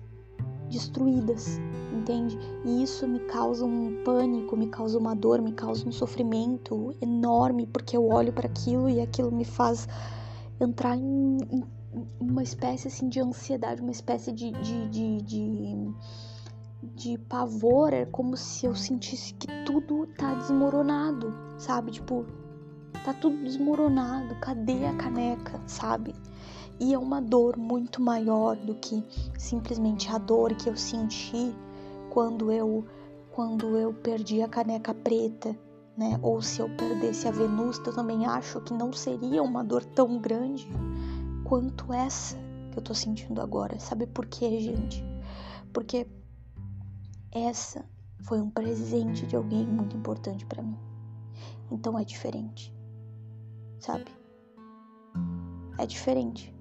destruídas, 0.68 1.58
entende? 1.90 2.38
E 2.66 2.82
isso 2.82 3.08
me 3.08 3.20
causa 3.20 3.64
um 3.64 4.02
pânico, 4.04 4.54
me 4.54 4.66
causa 4.66 4.98
uma 4.98 5.14
dor, 5.14 5.40
me 5.40 5.52
causa 5.52 5.88
um 5.88 5.92
sofrimento 5.92 6.94
enorme, 7.00 7.66
porque 7.66 7.96
eu 7.96 8.06
olho 8.08 8.32
para 8.32 8.46
aquilo 8.46 8.90
e 8.90 9.00
aquilo 9.00 9.32
me 9.32 9.46
faz 9.46 9.88
entrar 10.60 10.96
em, 10.96 11.38
em, 11.50 11.64
uma 12.20 12.42
espécie 12.42 12.88
assim 12.88 13.08
de 13.08 13.20
ansiedade, 13.20 13.80
uma 13.80 13.92
espécie 13.92 14.30
de, 14.30 14.50
de, 14.50 14.88
de, 14.90 15.22
de, 15.22 15.94
de 16.82 17.18
pavor. 17.18 17.92
É 17.92 18.04
como 18.06 18.36
se 18.36 18.66
eu 18.66 18.74
sentisse 18.74 19.34
que 19.34 19.46
tudo 19.64 20.06
tá 20.16 20.34
desmoronado, 20.34 21.32
sabe? 21.58 21.92
Tipo, 21.92 22.24
tá 23.04 23.12
tudo 23.12 23.36
desmoronado, 23.42 24.34
cadê 24.36 24.86
a 24.86 24.94
caneca, 24.96 25.60
sabe? 25.66 26.14
E 26.80 26.94
é 26.94 26.98
uma 26.98 27.20
dor 27.20 27.56
muito 27.56 28.00
maior 28.00 28.56
do 28.56 28.74
que 28.76 29.04
simplesmente 29.36 30.08
a 30.10 30.18
dor 30.18 30.54
que 30.54 30.68
eu 30.68 30.76
senti 30.76 31.54
quando 32.10 32.52
eu 32.52 32.84
quando 33.32 33.76
eu 33.78 33.94
perdi 33.94 34.42
a 34.42 34.48
caneca 34.48 34.92
preta, 34.92 35.56
né? 35.96 36.18
Ou 36.22 36.42
se 36.42 36.60
eu 36.60 36.68
perdesse 36.70 37.28
a 37.28 37.30
Venusta, 37.30 37.90
eu 37.90 37.94
também 37.94 38.26
acho 38.26 38.60
que 38.62 38.74
não 38.74 38.92
seria 38.92 39.42
uma 39.44 39.62
dor 39.62 39.84
tão 39.84 40.18
grande 40.18 40.68
quanto 41.44 41.92
essa 41.92 42.36
que 42.72 42.78
eu 42.78 42.82
tô 42.82 42.92
sentindo 42.94 43.40
agora. 43.40 43.78
Sabe 43.78 44.08
por 44.08 44.26
quê, 44.26 44.58
gente? 44.60 45.04
Porque 45.72 46.08
essa 47.32 47.84
foi 48.20 48.40
um 48.40 48.50
presente 48.50 49.26
de 49.26 49.36
alguém 49.36 49.66
muito 49.66 49.96
importante 49.96 50.44
para 50.46 50.62
mim. 50.62 50.76
Então 51.70 51.98
é 51.98 52.04
diferente. 52.04 52.74
Sabe? 53.78 54.06
É 55.78 55.86
diferente. 55.86 56.54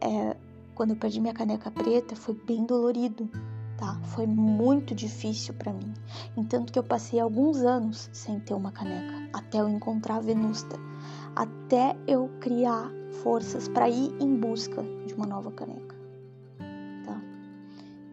É, 0.00 0.36
quando 0.74 0.90
eu 0.90 0.96
perdi 0.96 1.20
minha 1.20 1.34
caneca 1.34 1.70
preta 1.70 2.16
foi 2.16 2.34
bem 2.34 2.64
dolorido, 2.64 3.28
tá? 3.76 4.00
Foi 4.06 4.26
muito 4.26 4.94
difícil 4.94 5.54
para 5.54 5.72
mim. 5.72 5.92
Entanto 6.36 6.72
que 6.72 6.78
eu 6.78 6.82
passei 6.82 7.20
alguns 7.20 7.58
anos 7.58 8.10
sem 8.12 8.40
ter 8.40 8.54
uma 8.54 8.72
caneca, 8.72 9.30
até 9.32 9.60
eu 9.60 9.68
encontrar 9.68 10.16
a 10.16 10.20
Venusta, 10.20 10.76
até 11.36 11.96
eu 12.06 12.30
criar 12.40 12.90
forças 13.22 13.68
para 13.68 13.88
ir 13.88 14.14
em 14.20 14.36
busca 14.36 14.82
de 15.06 15.14
uma 15.14 15.26
nova 15.26 15.50
caneca. 15.52 15.89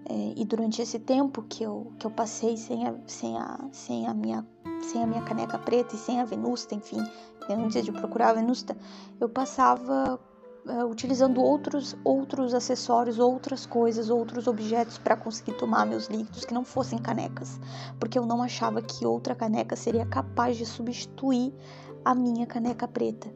É, 0.10 0.34
e 0.38 0.46
durante 0.46 0.82
esse 0.82 1.00
tempo 1.00 1.42
que 1.44 1.64
eu, 1.64 1.92
que 2.00 2.08
eu 2.08 2.12
passei 2.12 2.56
sem 2.56 2.88
a, 2.88 2.96
sem, 3.06 3.38
a, 3.38 3.60
sem, 3.74 4.08
a 4.08 4.14
minha, 4.14 4.48
sem 4.82 5.04
a 5.04 5.08
minha 5.08 5.22
caneca 5.22 5.60
preta 5.60 5.96
e 5.96 5.98
sem 5.98 6.22
a 6.22 6.26
Venusta, 6.26 6.74
enfim, 6.74 7.04
antes 7.50 7.84
de 7.84 7.92
procurar 7.92 8.30
a 8.30 8.34
Venusta, 8.34 8.78
eu 9.20 9.28
passava 9.28 10.18
uh, 10.66 10.86
utilizando 10.86 11.42
outros, 11.42 11.94
outros 12.06 12.54
acessórios, 12.54 13.20
outras 13.20 13.66
coisas, 13.66 14.10
outros 14.10 14.48
objetos 14.48 14.98
para 14.98 15.18
conseguir 15.18 15.58
tomar 15.58 15.86
meus 15.86 16.08
líquidos 16.08 16.46
que 16.46 16.54
não 16.54 16.64
fossem 16.64 17.00
canecas, 17.00 17.60
porque 18.00 18.18
eu 18.18 18.26
não 18.26 18.42
achava 18.42 18.82
que 18.82 19.06
outra 19.06 19.36
caneca 19.36 19.76
seria 19.76 20.06
capaz 20.06 20.56
de 20.56 20.66
substituir 20.66 21.54
a 22.06 22.16
minha 22.16 22.48
caneca 22.48 22.88
preta. 22.88 23.28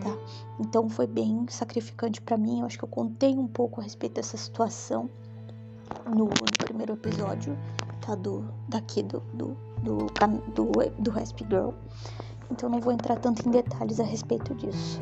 Tá? 0.00 0.16
Então 0.58 0.88
foi 0.88 1.06
bem 1.06 1.44
sacrificante 1.50 2.22
para 2.22 2.38
mim. 2.38 2.60
Eu 2.60 2.66
acho 2.66 2.78
que 2.78 2.84
eu 2.84 2.88
contei 2.88 3.36
um 3.36 3.46
pouco 3.46 3.78
a 3.78 3.84
respeito 3.84 4.14
dessa 4.14 4.38
situação 4.38 5.10
no, 6.06 6.24
no 6.24 6.58
primeiro 6.58 6.94
episódio, 6.94 7.56
tá? 8.00 8.14
Do, 8.14 8.44
daqui 8.68 9.02
do, 9.02 9.20
do, 9.32 9.56
do, 9.82 10.06
do, 10.54 10.72
do 10.98 11.10
Rasp 11.10 11.38
Girl. 11.48 11.70
Então 12.50 12.68
não 12.68 12.80
vou 12.80 12.92
entrar 12.92 13.16
tanto 13.16 13.48
em 13.48 13.50
detalhes 13.50 13.98
a 13.98 14.04
respeito 14.04 14.54
disso. 14.54 15.00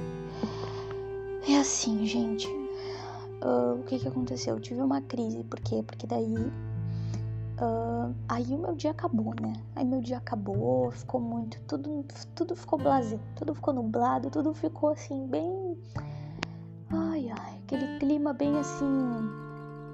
É 1.48 1.58
assim, 1.58 2.06
gente. 2.06 2.46
Uh, 3.42 3.80
o 3.80 3.82
que 3.84 3.98
que 3.98 4.06
aconteceu? 4.06 4.54
Eu 4.54 4.60
tive 4.60 4.80
uma 4.82 5.00
crise, 5.00 5.42
por 5.44 5.58
quê? 5.60 5.82
Porque 5.82 6.06
daí. 6.06 6.34
Uh, 7.60 8.14
aí 8.28 8.54
o 8.54 8.58
meu 8.58 8.74
dia 8.74 8.90
acabou, 8.90 9.34
né? 9.40 9.52
Aí 9.74 9.84
meu 9.84 10.00
dia 10.00 10.18
acabou, 10.18 10.90
ficou 10.90 11.20
muito. 11.20 11.60
Tudo, 11.62 12.04
tudo 12.34 12.54
ficou 12.54 12.78
blasé, 12.78 13.18
tudo 13.36 13.54
ficou 13.54 13.74
nublado, 13.74 14.30
tudo 14.30 14.54
ficou 14.54 14.90
assim, 14.90 15.26
bem. 15.26 15.76
Ai, 16.90 17.30
ai, 17.30 17.58
aquele 17.64 17.98
clima 17.98 18.32
bem 18.32 18.56
assim. 18.58 19.49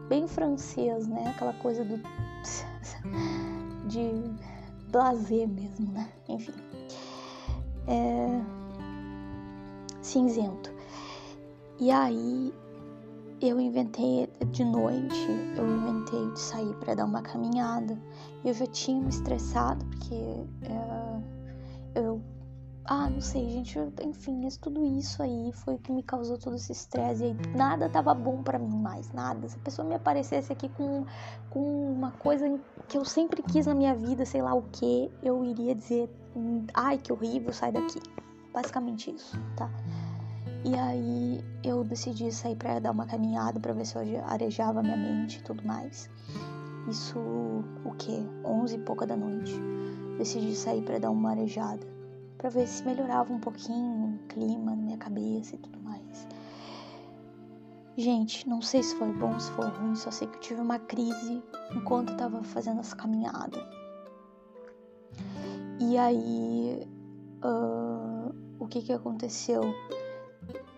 Bem 0.08 0.26
francês, 0.26 1.06
né? 1.06 1.28
Aquela 1.34 1.52
coisa 1.54 1.84
do. 1.84 2.00
de 3.88 4.10
blazer 4.90 5.48
mesmo, 5.48 5.92
né? 5.92 6.08
Enfim. 6.28 6.54
É... 7.88 8.40
Cinzento. 10.00 10.70
E 11.78 11.90
aí 11.90 12.54
eu 13.40 13.60
inventei 13.60 14.28
de 14.50 14.64
noite, 14.64 15.28
eu 15.56 15.68
inventei 15.68 16.30
de 16.30 16.40
sair 16.40 16.74
para 16.76 16.94
dar 16.94 17.04
uma 17.04 17.20
caminhada. 17.20 17.98
Eu 18.44 18.54
já 18.54 18.66
tinha 18.66 19.00
me 19.00 19.08
estressado 19.08 19.84
porque 19.86 20.14
é, 20.62 22.00
eu 22.00 22.22
ah, 22.88 23.10
não 23.10 23.20
sei, 23.20 23.48
gente, 23.48 23.78
enfim, 24.04 24.48
tudo 24.60 24.84
isso 24.84 25.22
aí 25.22 25.50
foi 25.52 25.74
o 25.74 25.78
que 25.78 25.90
me 25.90 26.02
causou 26.02 26.38
todo 26.38 26.54
esse 26.54 26.70
estresse 26.70 27.24
e 27.24 27.26
aí 27.26 27.36
nada 27.56 27.88
tava 27.88 28.14
bom 28.14 28.42
para 28.42 28.58
mim 28.58 28.78
mais, 28.78 29.12
nada. 29.12 29.48
Se 29.48 29.56
a 29.56 29.60
pessoa 29.60 29.86
me 29.86 29.94
aparecesse 29.94 30.52
aqui 30.52 30.68
com, 30.68 31.04
com 31.50 31.92
uma 31.92 32.12
coisa 32.12 32.46
que 32.86 32.96
eu 32.96 33.04
sempre 33.04 33.42
quis 33.42 33.66
na 33.66 33.74
minha 33.74 33.94
vida, 33.94 34.24
sei 34.24 34.40
lá 34.40 34.54
o 34.54 34.62
que, 34.62 35.10
eu 35.22 35.44
iria 35.44 35.74
dizer, 35.74 36.08
ai, 36.74 36.98
que 36.98 37.12
horrível, 37.12 37.52
sai 37.52 37.72
daqui. 37.72 38.00
Basicamente 38.52 39.10
isso, 39.10 39.36
tá? 39.56 39.68
E 40.64 40.74
aí 40.74 41.44
eu 41.62 41.84
decidi 41.84 42.32
sair 42.32 42.56
para 42.56 42.78
dar 42.78 42.92
uma 42.92 43.06
caminhada 43.06 43.58
para 43.60 43.72
ver 43.72 43.84
se 43.84 43.96
eu 43.96 44.24
arejava 44.26 44.82
minha 44.82 44.96
mente 44.96 45.38
e 45.38 45.42
tudo 45.42 45.64
mais. 45.66 46.08
Isso 46.88 47.18
o 47.84 47.92
que? 47.98 48.28
11 48.44 48.76
e 48.76 48.78
pouca 48.78 49.06
da 49.06 49.16
noite. 49.16 49.54
Decidi 50.18 50.54
sair 50.54 50.82
para 50.82 50.98
dar 50.98 51.10
uma 51.10 51.30
arejada, 51.30 51.86
para 52.38 52.50
ver 52.50 52.66
se 52.66 52.84
melhorava 52.84 53.32
um 53.32 53.40
pouquinho 53.40 54.14
o 54.14 54.26
clima 54.28 54.72
na 54.72 54.76
minha 54.76 54.98
cabeça 54.98 55.54
e 55.54 55.58
tudo 55.58 55.78
mais. 55.80 56.28
Gente, 57.96 58.48
não 58.48 58.60
sei 58.60 58.82
se 58.82 58.94
foi 58.96 59.12
bom, 59.12 59.38
se 59.40 59.50
foi 59.52 59.68
ruim, 59.68 59.94
só 59.94 60.10
sei 60.10 60.28
que 60.28 60.36
eu 60.36 60.40
tive 60.40 60.60
uma 60.60 60.78
crise 60.78 61.42
enquanto 61.74 62.10
eu 62.10 62.16
tava 62.16 62.42
fazendo 62.42 62.80
essa 62.80 62.94
caminhada. 62.94 63.58
E 65.80 65.96
aí, 65.96 66.86
uh, 67.42 68.34
o 68.58 68.66
que 68.66 68.82
que 68.82 68.92
aconteceu? 68.92 69.62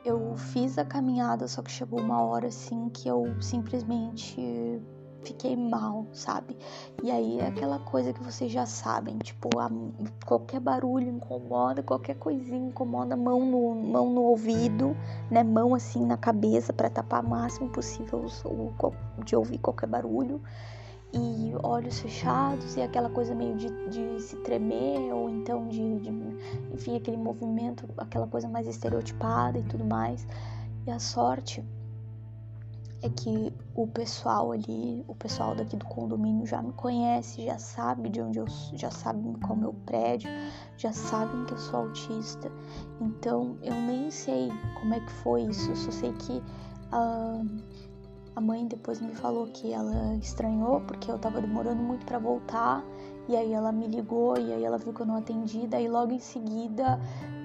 eu 0.08 0.34
fiz 0.36 0.78
a 0.78 0.84
caminhada, 0.84 1.46
só 1.46 1.62
que 1.62 1.70
chegou 1.70 2.00
uma 2.00 2.22
hora 2.22 2.48
assim 2.48 2.88
que 2.88 3.08
eu 3.08 3.40
simplesmente 3.42 4.80
fiquei 5.22 5.56
mal, 5.56 6.06
sabe? 6.12 6.56
E 7.02 7.10
aí 7.10 7.40
é 7.40 7.46
aquela 7.46 7.78
coisa 7.78 8.12
que 8.12 8.22
vocês 8.22 8.50
já 8.50 8.66
sabem, 8.66 9.18
tipo, 9.18 9.58
a, 9.58 9.70
qualquer 10.24 10.60
barulho 10.60 11.08
incomoda, 11.08 11.82
qualquer 11.82 12.16
coisinha 12.16 12.68
incomoda, 12.68 13.16
mão 13.16 13.44
no, 13.44 13.74
mão 13.74 14.12
no 14.12 14.22
ouvido, 14.22 14.96
né? 15.30 15.42
Mão 15.42 15.74
assim 15.74 16.04
na 16.04 16.16
cabeça 16.16 16.72
para 16.72 16.90
tapar 16.90 17.24
o 17.24 17.28
máximo 17.28 17.68
possível 17.70 18.26
de 19.24 19.36
ouvir 19.36 19.58
qualquer 19.58 19.86
barulho 19.86 20.40
e 21.12 21.54
olhos 21.62 22.00
fechados 22.00 22.76
e 22.76 22.82
aquela 22.82 23.08
coisa 23.08 23.34
meio 23.34 23.56
de, 23.56 23.68
de 23.88 24.20
se 24.20 24.36
tremer 24.36 25.12
ou 25.12 25.30
então 25.30 25.66
de, 25.66 26.00
de, 26.00 26.10
enfim 26.72 26.96
aquele 26.96 27.16
movimento 27.16 27.88
aquela 27.96 28.26
coisa 28.26 28.46
mais 28.46 28.66
estereotipada 28.66 29.58
e 29.58 29.62
tudo 29.62 29.84
mais 29.84 30.26
e 30.86 30.90
a 30.90 30.98
sorte 30.98 31.64
é 33.02 33.08
que 33.08 33.52
o 33.78 33.86
pessoal 33.86 34.50
ali 34.50 35.04
o 35.06 35.14
pessoal 35.14 35.54
daqui 35.54 35.76
do 35.76 35.86
condomínio 35.86 36.44
já 36.44 36.60
me 36.60 36.72
conhece 36.72 37.44
já 37.44 37.56
sabe 37.58 38.08
de 38.08 38.20
onde 38.20 38.40
eu 38.40 38.46
já 38.74 38.90
sabe 38.90 39.22
qual 39.38 39.50
é 39.50 39.52
o 39.52 39.56
meu 39.56 39.72
prédio 39.86 40.28
já 40.76 40.92
sabem 40.92 41.44
que 41.44 41.52
eu 41.52 41.58
sou 41.58 41.80
autista 41.82 42.50
então 43.00 43.56
eu 43.62 43.74
nem 43.74 44.10
sei 44.10 44.48
como 44.80 44.94
é 44.94 44.98
que 44.98 45.12
foi 45.22 45.42
isso 45.42 45.70
eu 45.70 45.76
só 45.76 45.92
sei 45.92 46.12
que 46.14 46.42
uh, 46.92 47.46
a 48.34 48.40
mãe 48.40 48.66
depois 48.66 49.00
me 49.00 49.12
falou 49.14 49.46
que 49.46 49.72
ela 49.72 50.14
estranhou 50.16 50.80
porque 50.80 51.10
eu 51.10 51.18
tava 51.18 51.40
demorando 51.40 51.82
muito 51.82 52.06
para 52.06 52.20
voltar. 52.20 52.84
E 53.28 53.36
aí 53.36 53.52
ela 53.52 53.72
me 53.72 53.88
ligou 53.88 54.38
e 54.38 54.52
aí 54.52 54.62
ela 54.62 54.78
viu 54.78 54.92
que 54.92 55.00
eu 55.00 55.06
não 55.06 55.16
atendi. 55.16 55.66
Daí 55.66 55.88
logo 55.88 56.12
em 56.12 56.20
seguida 56.20 57.00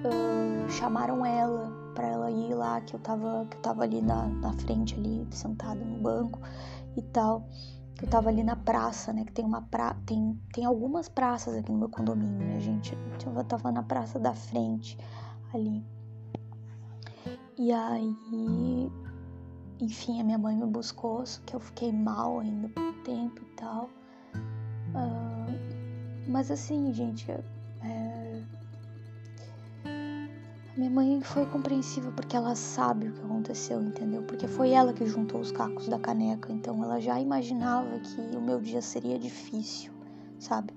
uh, 0.08 0.70
chamaram 0.70 1.24
ela 1.24 1.70
para 1.94 2.08
ela 2.08 2.30
ir 2.30 2.54
lá, 2.54 2.80
que 2.80 2.94
eu 2.94 3.00
tava, 3.00 3.46
que 3.50 3.56
eu 3.56 3.60
tava 3.60 3.82
ali 3.82 4.02
na, 4.02 4.26
na 4.26 4.52
frente, 4.52 4.94
ali, 4.94 5.26
sentada 5.30 5.84
no 5.84 5.98
banco 6.00 6.40
e 6.96 7.02
tal. 7.02 7.48
Eu 8.02 8.08
tava 8.08 8.28
ali 8.28 8.42
na 8.42 8.56
praça, 8.56 9.12
né? 9.12 9.24
Que 9.24 9.32
tem 9.32 9.44
uma 9.44 9.62
pra... 9.62 9.94
tem, 10.04 10.38
tem 10.52 10.64
algumas 10.64 11.08
praças 11.08 11.56
aqui 11.56 11.70
no 11.70 11.78
meu 11.78 11.88
condomínio, 11.88 12.38
né, 12.46 12.58
gente? 12.60 12.98
Eu 13.24 13.44
tava 13.44 13.70
na 13.70 13.82
praça 13.82 14.18
da 14.18 14.34
frente 14.34 14.98
ali. 15.52 15.84
E 17.56 17.72
aí 17.72 18.90
enfim, 19.80 20.20
a 20.20 20.24
minha 20.24 20.38
mãe 20.38 20.56
me 20.56 20.66
buscou, 20.66 21.24
só 21.26 21.40
que 21.44 21.54
eu 21.54 21.60
fiquei 21.60 21.92
mal 21.92 22.40
ainda 22.40 22.68
por 22.68 22.82
um 22.82 23.02
tempo 23.02 23.42
e 23.42 23.56
tal. 23.56 23.90
Uh, 24.94 26.28
mas 26.28 26.50
assim, 26.50 26.92
gente, 26.92 27.26
minha 30.76 30.90
mãe 30.90 31.20
foi 31.22 31.46
compreensiva 31.46 32.10
porque 32.12 32.36
ela 32.36 32.54
sabe 32.54 33.08
o 33.08 33.12
que 33.12 33.20
aconteceu, 33.20 33.80
entendeu? 33.82 34.22
Porque 34.22 34.48
foi 34.48 34.70
ela 34.70 34.92
que 34.92 35.06
juntou 35.06 35.40
os 35.40 35.52
cacos 35.52 35.88
da 35.88 35.98
caneca, 35.98 36.52
então 36.52 36.82
ela 36.82 37.00
já 37.00 37.20
imaginava 37.20 37.98
que 38.00 38.36
o 38.36 38.40
meu 38.40 38.60
dia 38.60 38.82
seria 38.82 39.18
difícil, 39.18 39.92
sabe? 40.38 40.74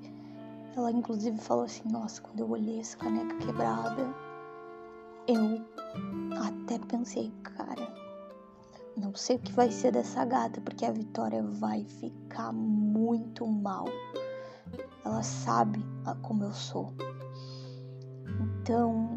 Ela 0.75 0.91
inclusive 0.91 1.37
falou 1.39 1.63
assim: 1.63 1.83
Nossa, 1.89 2.21
quando 2.21 2.39
eu 2.39 2.49
olhei 2.49 2.79
essa 2.79 2.97
caneca 2.97 3.35
quebrada, 3.37 4.13
eu 5.27 5.65
até 6.39 6.77
pensei, 6.77 7.31
cara 7.43 8.07
não 8.97 9.13
sei 9.13 9.35
o 9.35 9.39
que 9.39 9.51
vai 9.51 9.71
ser 9.71 9.91
dessa 9.91 10.25
gata, 10.25 10.59
porque 10.59 10.83
a 10.83 10.91
Vitória 10.91 11.43
vai 11.43 11.83
ficar 11.85 12.51
muito 12.51 13.45
mal. 13.45 13.85
Ela 15.05 15.21
sabe 15.21 15.85
como 16.23 16.43
eu 16.43 16.51
sou. 16.51 16.91
Então, 18.41 19.16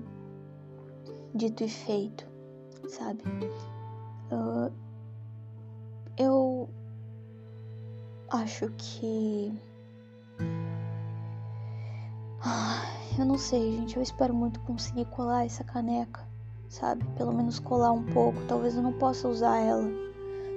dito 1.35 1.65
e 1.65 1.69
feito, 1.69 2.27
sabe? 2.89 3.23
Uh, 4.31 4.73
eu 6.17 6.69
acho 8.31 8.69
que. 8.77 9.53
Ah, 12.43 12.83
eu 13.19 13.25
não 13.25 13.39
sei, 13.39 13.73
gente. 13.73 13.97
Eu 13.97 14.03
espero 14.03 14.35
muito 14.35 14.61
conseguir 14.61 15.05
colar 15.07 15.45
essa 15.45 15.65
caneca 15.65 16.31
sabe? 16.71 17.05
Pelo 17.17 17.33
menos 17.33 17.59
colar 17.59 17.93
um 17.93 18.05
pouco. 18.05 18.41
Talvez 18.47 18.75
eu 18.77 18.83
não 18.83 18.93
possa 18.93 19.29
usar 19.29 19.59
ela. 19.59 19.91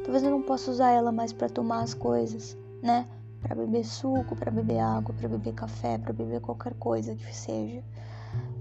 Talvez 0.03 0.23
eu 0.23 0.31
não 0.31 0.41
possa 0.41 0.71
usar 0.71 0.91
ela 0.91 1.11
mais 1.11 1.33
para 1.33 1.49
tomar 1.49 1.81
as 1.81 1.93
coisas, 1.93 2.57
né? 2.81 3.07
Para 3.41 3.55
beber 3.55 3.83
suco, 3.83 4.35
para 4.35 4.51
beber 4.51 4.79
água, 4.79 5.13
para 5.13 5.27
beber 5.27 5.53
café, 5.53 5.97
para 5.97 6.13
beber 6.13 6.39
qualquer 6.39 6.73
coisa 6.75 7.15
que 7.15 7.35
seja. 7.35 7.83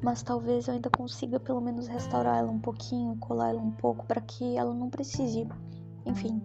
Mas 0.02 0.22
talvez 0.22 0.66
eu 0.66 0.74
ainda 0.74 0.90
consiga 0.90 1.38
pelo 1.38 1.60
menos 1.60 1.86
restaurar 1.86 2.38
ela 2.38 2.50
um 2.50 2.58
pouquinho, 2.58 3.16
colar 3.18 3.50
ela 3.50 3.60
um 3.60 3.70
pouco 3.70 4.04
para 4.04 4.20
que 4.20 4.56
ela 4.56 4.74
não 4.74 4.90
precise, 4.90 5.46
enfim, 6.04 6.42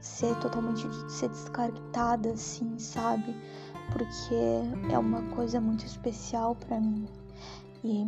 ser 0.00 0.38
totalmente 0.40 0.86
ser 1.10 1.30
descartada 1.30 2.32
assim, 2.32 2.78
sabe? 2.78 3.34
Porque 3.90 4.92
é 4.92 4.98
uma 4.98 5.22
coisa 5.34 5.58
muito 5.60 5.86
especial 5.86 6.54
para 6.54 6.78
mim. 6.78 7.06
E 7.82 8.06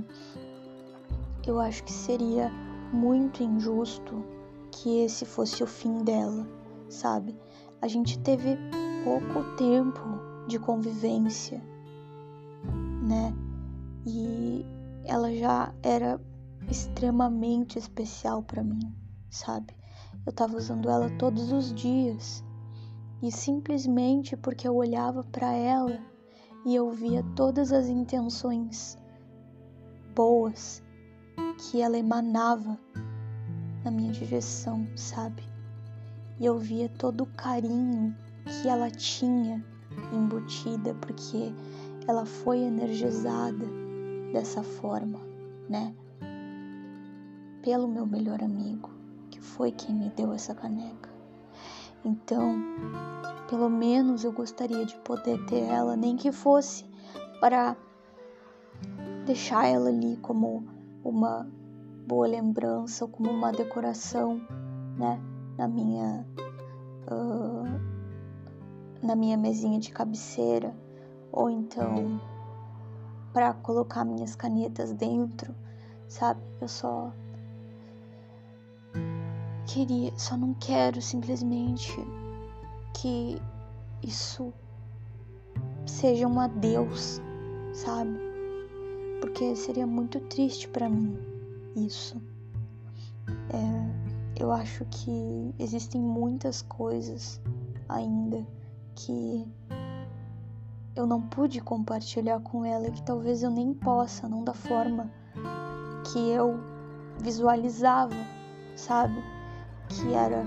eu 1.46 1.58
acho 1.58 1.82
que 1.84 1.92
seria 1.92 2.50
muito 2.92 3.42
injusto 3.42 4.22
que 4.70 5.00
esse 5.00 5.24
fosse 5.24 5.62
o 5.62 5.66
fim 5.66 6.04
dela, 6.04 6.46
sabe? 6.90 7.34
A 7.80 7.88
gente 7.88 8.18
teve 8.18 8.58
pouco 9.02 9.56
tempo 9.56 10.00
de 10.46 10.58
convivência, 10.58 11.62
né? 13.02 13.34
E 14.06 14.66
ela 15.04 15.32
já 15.34 15.72
era 15.82 16.20
extremamente 16.68 17.78
especial 17.78 18.42
para 18.42 18.62
mim, 18.62 18.92
sabe? 19.30 19.74
Eu 20.26 20.32
tava 20.32 20.56
usando 20.56 20.88
ela 20.88 21.10
todos 21.18 21.52
os 21.52 21.72
dias. 21.72 22.44
E 23.22 23.30
simplesmente 23.30 24.36
porque 24.36 24.66
eu 24.66 24.74
olhava 24.74 25.22
para 25.22 25.52
ela 25.52 25.98
e 26.64 26.74
eu 26.74 26.90
via 26.90 27.22
todas 27.36 27.72
as 27.72 27.86
intenções 27.86 28.98
boas 30.14 30.82
que 31.56 31.80
ela 31.80 31.96
emanava 31.96 32.78
na 33.84 33.90
minha 33.90 34.12
direção, 34.12 34.86
sabe? 34.96 35.42
E 36.40 36.46
eu 36.46 36.58
via 36.58 36.88
todo 36.88 37.22
o 37.22 37.26
carinho 37.36 38.16
que 38.44 38.68
ela 38.68 38.90
tinha 38.90 39.64
embutida, 40.12 40.94
porque 40.94 41.54
ela 42.08 42.26
foi 42.26 42.58
energizada 42.58 43.81
dessa 44.32 44.62
forma, 44.62 45.20
né? 45.68 45.94
Pelo 47.62 47.86
meu 47.86 48.06
melhor 48.06 48.42
amigo, 48.42 48.90
que 49.30 49.40
foi 49.40 49.70
quem 49.70 49.94
me 49.94 50.08
deu 50.10 50.32
essa 50.32 50.54
caneca. 50.54 51.10
Então, 52.04 52.56
pelo 53.48 53.68
menos 53.68 54.24
eu 54.24 54.32
gostaria 54.32 54.84
de 54.84 54.96
poder 54.98 55.44
ter 55.46 55.60
ela, 55.60 55.96
nem 55.96 56.16
que 56.16 56.32
fosse 56.32 56.84
para 57.40 57.76
deixar 59.24 59.66
ela 59.66 59.88
ali 59.88 60.16
como 60.16 60.66
uma 61.04 61.48
boa 62.06 62.26
lembrança 62.26 63.04
ou 63.04 63.10
como 63.10 63.30
uma 63.30 63.52
decoração, 63.52 64.40
né, 64.98 65.20
na 65.56 65.68
minha 65.68 66.26
uh, 67.06 67.92
na 69.02 69.14
minha 69.14 69.36
mesinha 69.36 69.78
de 69.78 69.90
cabeceira, 69.90 70.74
ou 71.30 71.50
então 71.50 72.20
para 73.32 73.52
colocar 73.54 74.04
minhas 74.04 74.34
canetas 74.36 74.92
dentro, 74.92 75.54
sabe? 76.08 76.40
Eu 76.60 76.68
só 76.68 77.12
queria, 79.66 80.12
só 80.18 80.36
não 80.36 80.54
quero 80.54 81.00
simplesmente 81.00 81.94
que 82.94 83.40
isso 84.02 84.52
seja 85.86 86.26
um 86.26 86.40
adeus, 86.40 87.20
sabe? 87.72 88.32
porque 89.22 89.54
seria 89.54 89.86
muito 89.86 90.18
triste 90.18 90.68
para 90.68 90.88
mim 90.88 91.16
isso. 91.76 92.20
É, 93.50 94.42
eu 94.42 94.50
acho 94.50 94.84
que 94.86 95.54
existem 95.60 96.00
muitas 96.00 96.60
coisas 96.62 97.40
ainda 97.88 98.44
que 98.96 99.46
eu 100.94 101.06
não 101.06 101.20
pude 101.20 101.60
compartilhar 101.60 102.40
com 102.40 102.64
ela 102.64 102.88
e 102.88 102.92
que 102.92 103.02
talvez 103.02 103.42
eu 103.42 103.50
nem 103.50 103.72
possa, 103.72 104.28
não 104.28 104.44
da 104.44 104.52
forma 104.52 105.10
que 106.12 106.30
eu 106.30 106.58
visualizava, 107.18 108.14
sabe? 108.76 109.22
Que 109.88 110.12
era, 110.12 110.44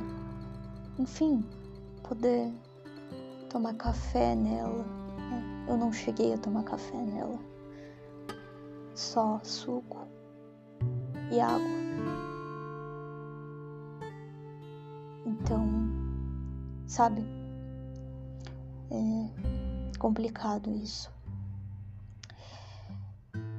enfim, 0.99 1.43
poder 2.07 2.51
tomar 3.49 3.73
café 3.73 4.35
nela. 4.35 4.83
Né? 4.83 5.65
Eu 5.67 5.77
não 5.77 5.91
cheguei 5.91 6.33
a 6.33 6.37
tomar 6.37 6.63
café 6.63 6.97
nela 6.97 7.39
só 8.95 9.39
suco 9.43 10.07
e 11.31 11.39
água. 11.39 11.75
Então, 15.25 15.67
sabe, 16.87 17.25
é 18.91 19.54
complicado 19.97 20.71
isso. 20.71 21.11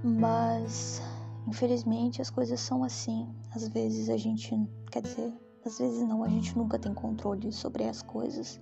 Mas, 0.02 1.02
infelizmente, 1.46 2.22
as 2.22 2.30
coisas 2.30 2.60
são 2.60 2.84
assim. 2.84 3.28
Às 3.54 3.68
vezes 3.68 4.08
a 4.08 4.16
gente, 4.16 4.54
quer 4.90 5.02
dizer, 5.02 5.32
às 5.64 5.78
vezes 5.78 6.06
não, 6.06 6.22
a 6.22 6.28
gente 6.28 6.56
nunca 6.56 6.78
tem 6.78 6.94
controle 6.94 7.52
sobre 7.52 7.84
as 7.84 8.02
coisas. 8.02 8.60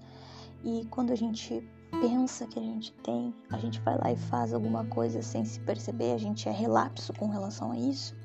E 0.64 0.86
quando 0.90 1.12
a 1.12 1.16
gente 1.16 1.62
pensa 2.00 2.46
que 2.46 2.58
a 2.58 2.62
gente 2.62 2.92
tem, 3.02 3.34
a 3.50 3.58
gente 3.58 3.80
vai 3.80 3.96
lá 3.98 4.12
e 4.12 4.16
faz 4.16 4.52
alguma 4.52 4.84
coisa 4.86 5.22
sem 5.22 5.44
se 5.44 5.60
perceber, 5.60 6.12
a 6.12 6.18
gente 6.18 6.48
é 6.48 6.52
relapso 6.52 7.12
com 7.12 7.28
relação 7.28 7.70
a 7.70 7.78
isso 7.78 8.16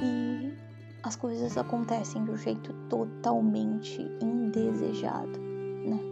e 0.00 0.54
as 1.02 1.16
coisas 1.16 1.56
acontecem 1.56 2.24
de 2.24 2.30
um 2.30 2.36
jeito 2.36 2.72
totalmente 2.88 4.00
indesejado, 4.20 5.38
né? 5.38 6.11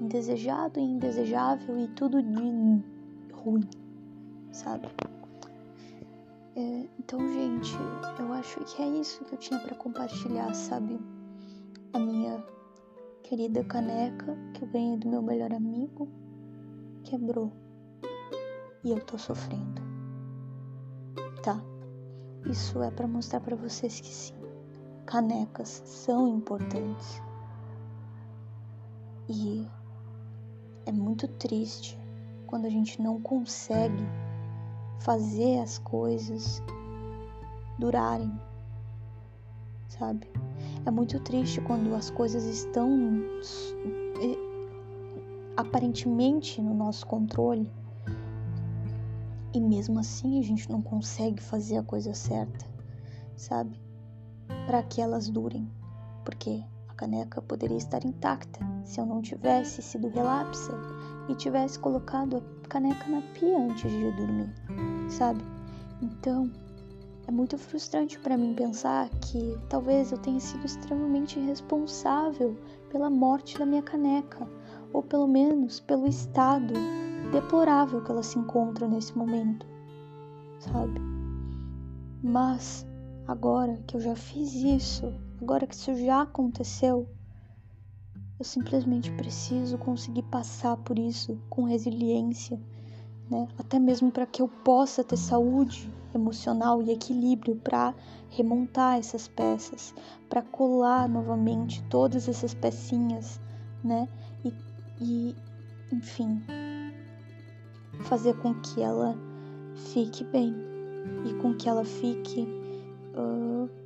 Indesejado 0.00 0.78
e 0.78 0.82
indesejável 0.82 1.78
e 1.78 1.88
tudo 1.88 2.22
de 2.22 2.84
ruim, 3.32 3.68
sabe? 4.52 4.88
É, 6.56 6.88
então, 6.98 7.20
gente, 7.20 7.72
eu 8.18 8.32
acho 8.32 8.60
que 8.64 8.82
é 8.82 8.88
isso 8.88 9.24
que 9.24 9.34
eu 9.34 9.38
tinha 9.38 9.60
para 9.60 9.74
compartilhar, 9.76 10.52
sabe? 10.54 10.98
A 11.92 11.98
minha 11.98 12.44
querida 13.22 13.62
caneca 13.64 14.36
que 14.54 14.64
eu 14.64 14.68
ganhei 14.68 14.96
do 14.96 15.08
meu 15.08 15.22
melhor 15.22 15.52
amigo 15.52 16.08
quebrou 17.04 17.52
e 18.82 18.90
eu 18.90 19.00
tô 19.04 19.18
sofrendo. 19.18 19.82
Tá? 21.42 21.60
Isso 22.46 22.82
é 22.82 22.90
para 22.90 23.06
mostrar 23.06 23.40
para 23.40 23.56
vocês 23.56 24.00
que 24.00 24.08
sim, 24.08 24.34
canecas 25.06 25.82
são 25.84 26.26
importantes. 26.28 27.22
E 29.28 29.66
é 30.88 30.92
muito 30.92 31.28
triste 31.28 31.98
quando 32.46 32.64
a 32.64 32.70
gente 32.70 33.02
não 33.02 33.20
consegue 33.20 34.02
fazer 35.00 35.58
as 35.58 35.76
coisas 35.76 36.62
durarem, 37.78 38.32
sabe? 39.86 40.26
É 40.86 40.90
muito 40.90 41.20
triste 41.20 41.60
quando 41.60 41.94
as 41.94 42.08
coisas 42.08 42.44
estão 42.44 43.22
aparentemente 45.58 46.62
no 46.62 46.72
nosso 46.72 47.06
controle 47.06 47.70
e 49.52 49.60
mesmo 49.60 49.98
assim 49.98 50.40
a 50.40 50.42
gente 50.42 50.70
não 50.70 50.80
consegue 50.80 51.42
fazer 51.42 51.76
a 51.76 51.82
coisa 51.82 52.14
certa, 52.14 52.64
sabe? 53.36 53.78
Para 54.66 54.82
que 54.82 55.02
elas 55.02 55.28
durem, 55.28 55.70
porque 56.24 56.64
caneca 56.98 57.40
poderia 57.40 57.76
estar 57.76 58.04
intacta 58.04 58.58
se 58.84 59.00
eu 59.00 59.06
não 59.06 59.22
tivesse 59.22 59.80
sido 59.80 60.08
relapsa 60.08 60.72
e 61.28 61.34
tivesse 61.34 61.78
colocado 61.78 62.38
a 62.64 62.68
caneca 62.68 63.08
na 63.08 63.22
pia 63.32 63.56
antes 63.56 63.90
de 63.90 64.10
dormir, 64.12 64.52
sabe? 65.08 65.40
Então, 66.02 66.50
é 67.26 67.30
muito 67.30 67.56
frustrante 67.56 68.18
para 68.18 68.36
mim 68.36 68.54
pensar 68.54 69.08
que 69.20 69.56
talvez 69.68 70.10
eu 70.10 70.18
tenha 70.18 70.40
sido 70.40 70.66
extremamente 70.66 71.38
responsável 71.38 72.56
pela 72.90 73.08
morte 73.08 73.58
da 73.58 73.64
minha 73.64 73.82
caneca, 73.82 74.48
ou 74.92 75.02
pelo 75.02 75.28
menos 75.28 75.78
pelo 75.80 76.06
estado 76.06 76.74
deplorável 77.30 78.02
que 78.02 78.10
ela 78.10 78.22
se 78.22 78.38
encontra 78.38 78.88
nesse 78.88 79.16
momento, 79.16 79.66
sabe? 80.58 81.00
Mas 82.22 82.86
agora 83.26 83.76
que 83.86 83.96
eu 83.96 84.00
já 84.00 84.16
fiz 84.16 84.54
isso, 84.54 85.12
agora 85.40 85.66
que 85.66 85.74
isso 85.74 85.94
já 85.94 86.22
aconteceu, 86.22 87.08
eu 88.38 88.44
simplesmente 88.44 89.10
preciso 89.12 89.78
conseguir 89.78 90.22
passar 90.24 90.76
por 90.76 90.98
isso 90.98 91.40
com 91.48 91.64
resiliência, 91.64 92.60
né? 93.30 93.48
Até 93.58 93.78
mesmo 93.78 94.12
para 94.12 94.26
que 94.26 94.40
eu 94.40 94.48
possa 94.48 95.02
ter 95.02 95.16
saúde 95.16 95.92
emocional 96.14 96.82
e 96.82 96.92
equilíbrio 96.92 97.56
para 97.56 97.94
remontar 98.30 98.98
essas 98.98 99.26
peças, 99.28 99.94
para 100.28 100.42
colar 100.42 101.08
novamente 101.08 101.82
todas 101.84 102.28
essas 102.28 102.54
pecinhas, 102.54 103.40
né? 103.82 104.08
E, 104.44 104.52
e, 105.00 105.36
enfim, 105.92 106.40
fazer 108.04 108.34
com 108.38 108.54
que 108.54 108.82
ela 108.82 109.16
fique 109.92 110.24
bem 110.24 110.54
e 111.26 111.34
com 111.34 111.54
que 111.54 111.68
ela 111.68 111.84
fique 111.84 112.46
uh, 113.16 113.77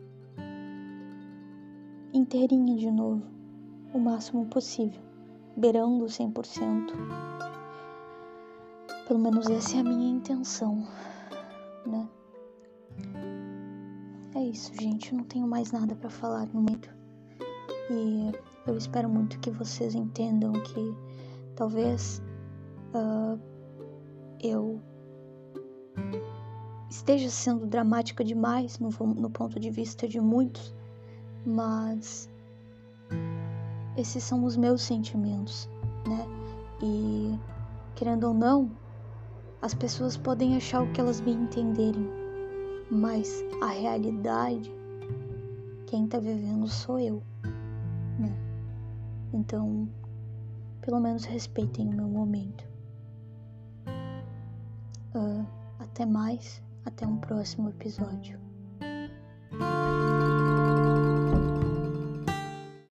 inteirinha 2.12 2.76
de 2.76 2.90
novo, 2.90 3.22
o 3.92 3.98
máximo 3.98 4.46
possível, 4.46 5.00
beirando 5.56 6.04
100%. 6.04 6.92
Pelo 9.06 9.18
menos 9.18 9.48
essa 9.48 9.76
é 9.76 9.80
a 9.80 9.84
minha 9.84 10.10
intenção, 10.10 10.86
né? 11.86 12.08
É 14.34 14.42
isso, 14.42 14.72
gente. 14.80 15.14
Não 15.14 15.24
tenho 15.24 15.46
mais 15.46 15.72
nada 15.72 15.94
para 15.94 16.08
falar 16.08 16.46
no 16.46 16.54
momento. 16.54 16.88
E 17.90 18.32
eu 18.66 18.76
espero 18.76 19.08
muito 19.08 19.38
que 19.40 19.50
vocês 19.50 19.94
entendam 19.94 20.52
que 20.52 20.94
talvez 21.54 22.22
uh, 22.94 23.38
eu 24.40 24.80
esteja 26.88 27.28
sendo 27.28 27.66
dramática 27.66 28.22
demais 28.24 28.78
no, 28.78 28.88
no 28.88 29.30
ponto 29.30 29.58
de 29.58 29.70
vista 29.70 30.06
de 30.06 30.20
muitos, 30.20 30.74
mas 31.44 32.28
esses 33.96 34.22
são 34.22 34.44
os 34.44 34.56
meus 34.56 34.82
sentimentos, 34.82 35.68
né? 36.08 36.26
E 36.82 37.38
querendo 37.94 38.28
ou 38.28 38.34
não, 38.34 38.70
as 39.60 39.74
pessoas 39.74 40.16
podem 40.16 40.56
achar 40.56 40.82
o 40.82 40.92
que 40.92 41.00
elas 41.00 41.20
bem 41.20 41.34
entenderem, 41.34 42.08
mas 42.90 43.44
a 43.62 43.68
realidade, 43.68 44.72
quem 45.86 46.06
tá 46.06 46.18
vivendo 46.18 46.66
sou 46.68 46.98
eu, 46.98 47.22
né? 48.18 48.34
Então, 49.32 49.88
pelo 50.80 51.00
menos 51.00 51.24
respeitem 51.24 51.88
o 51.88 51.92
meu 51.92 52.08
momento. 52.08 52.64
Uh, 55.14 55.46
até 55.78 56.06
mais, 56.06 56.62
até 56.84 57.06
um 57.06 57.18
próximo 57.18 57.68
episódio. 57.68 58.41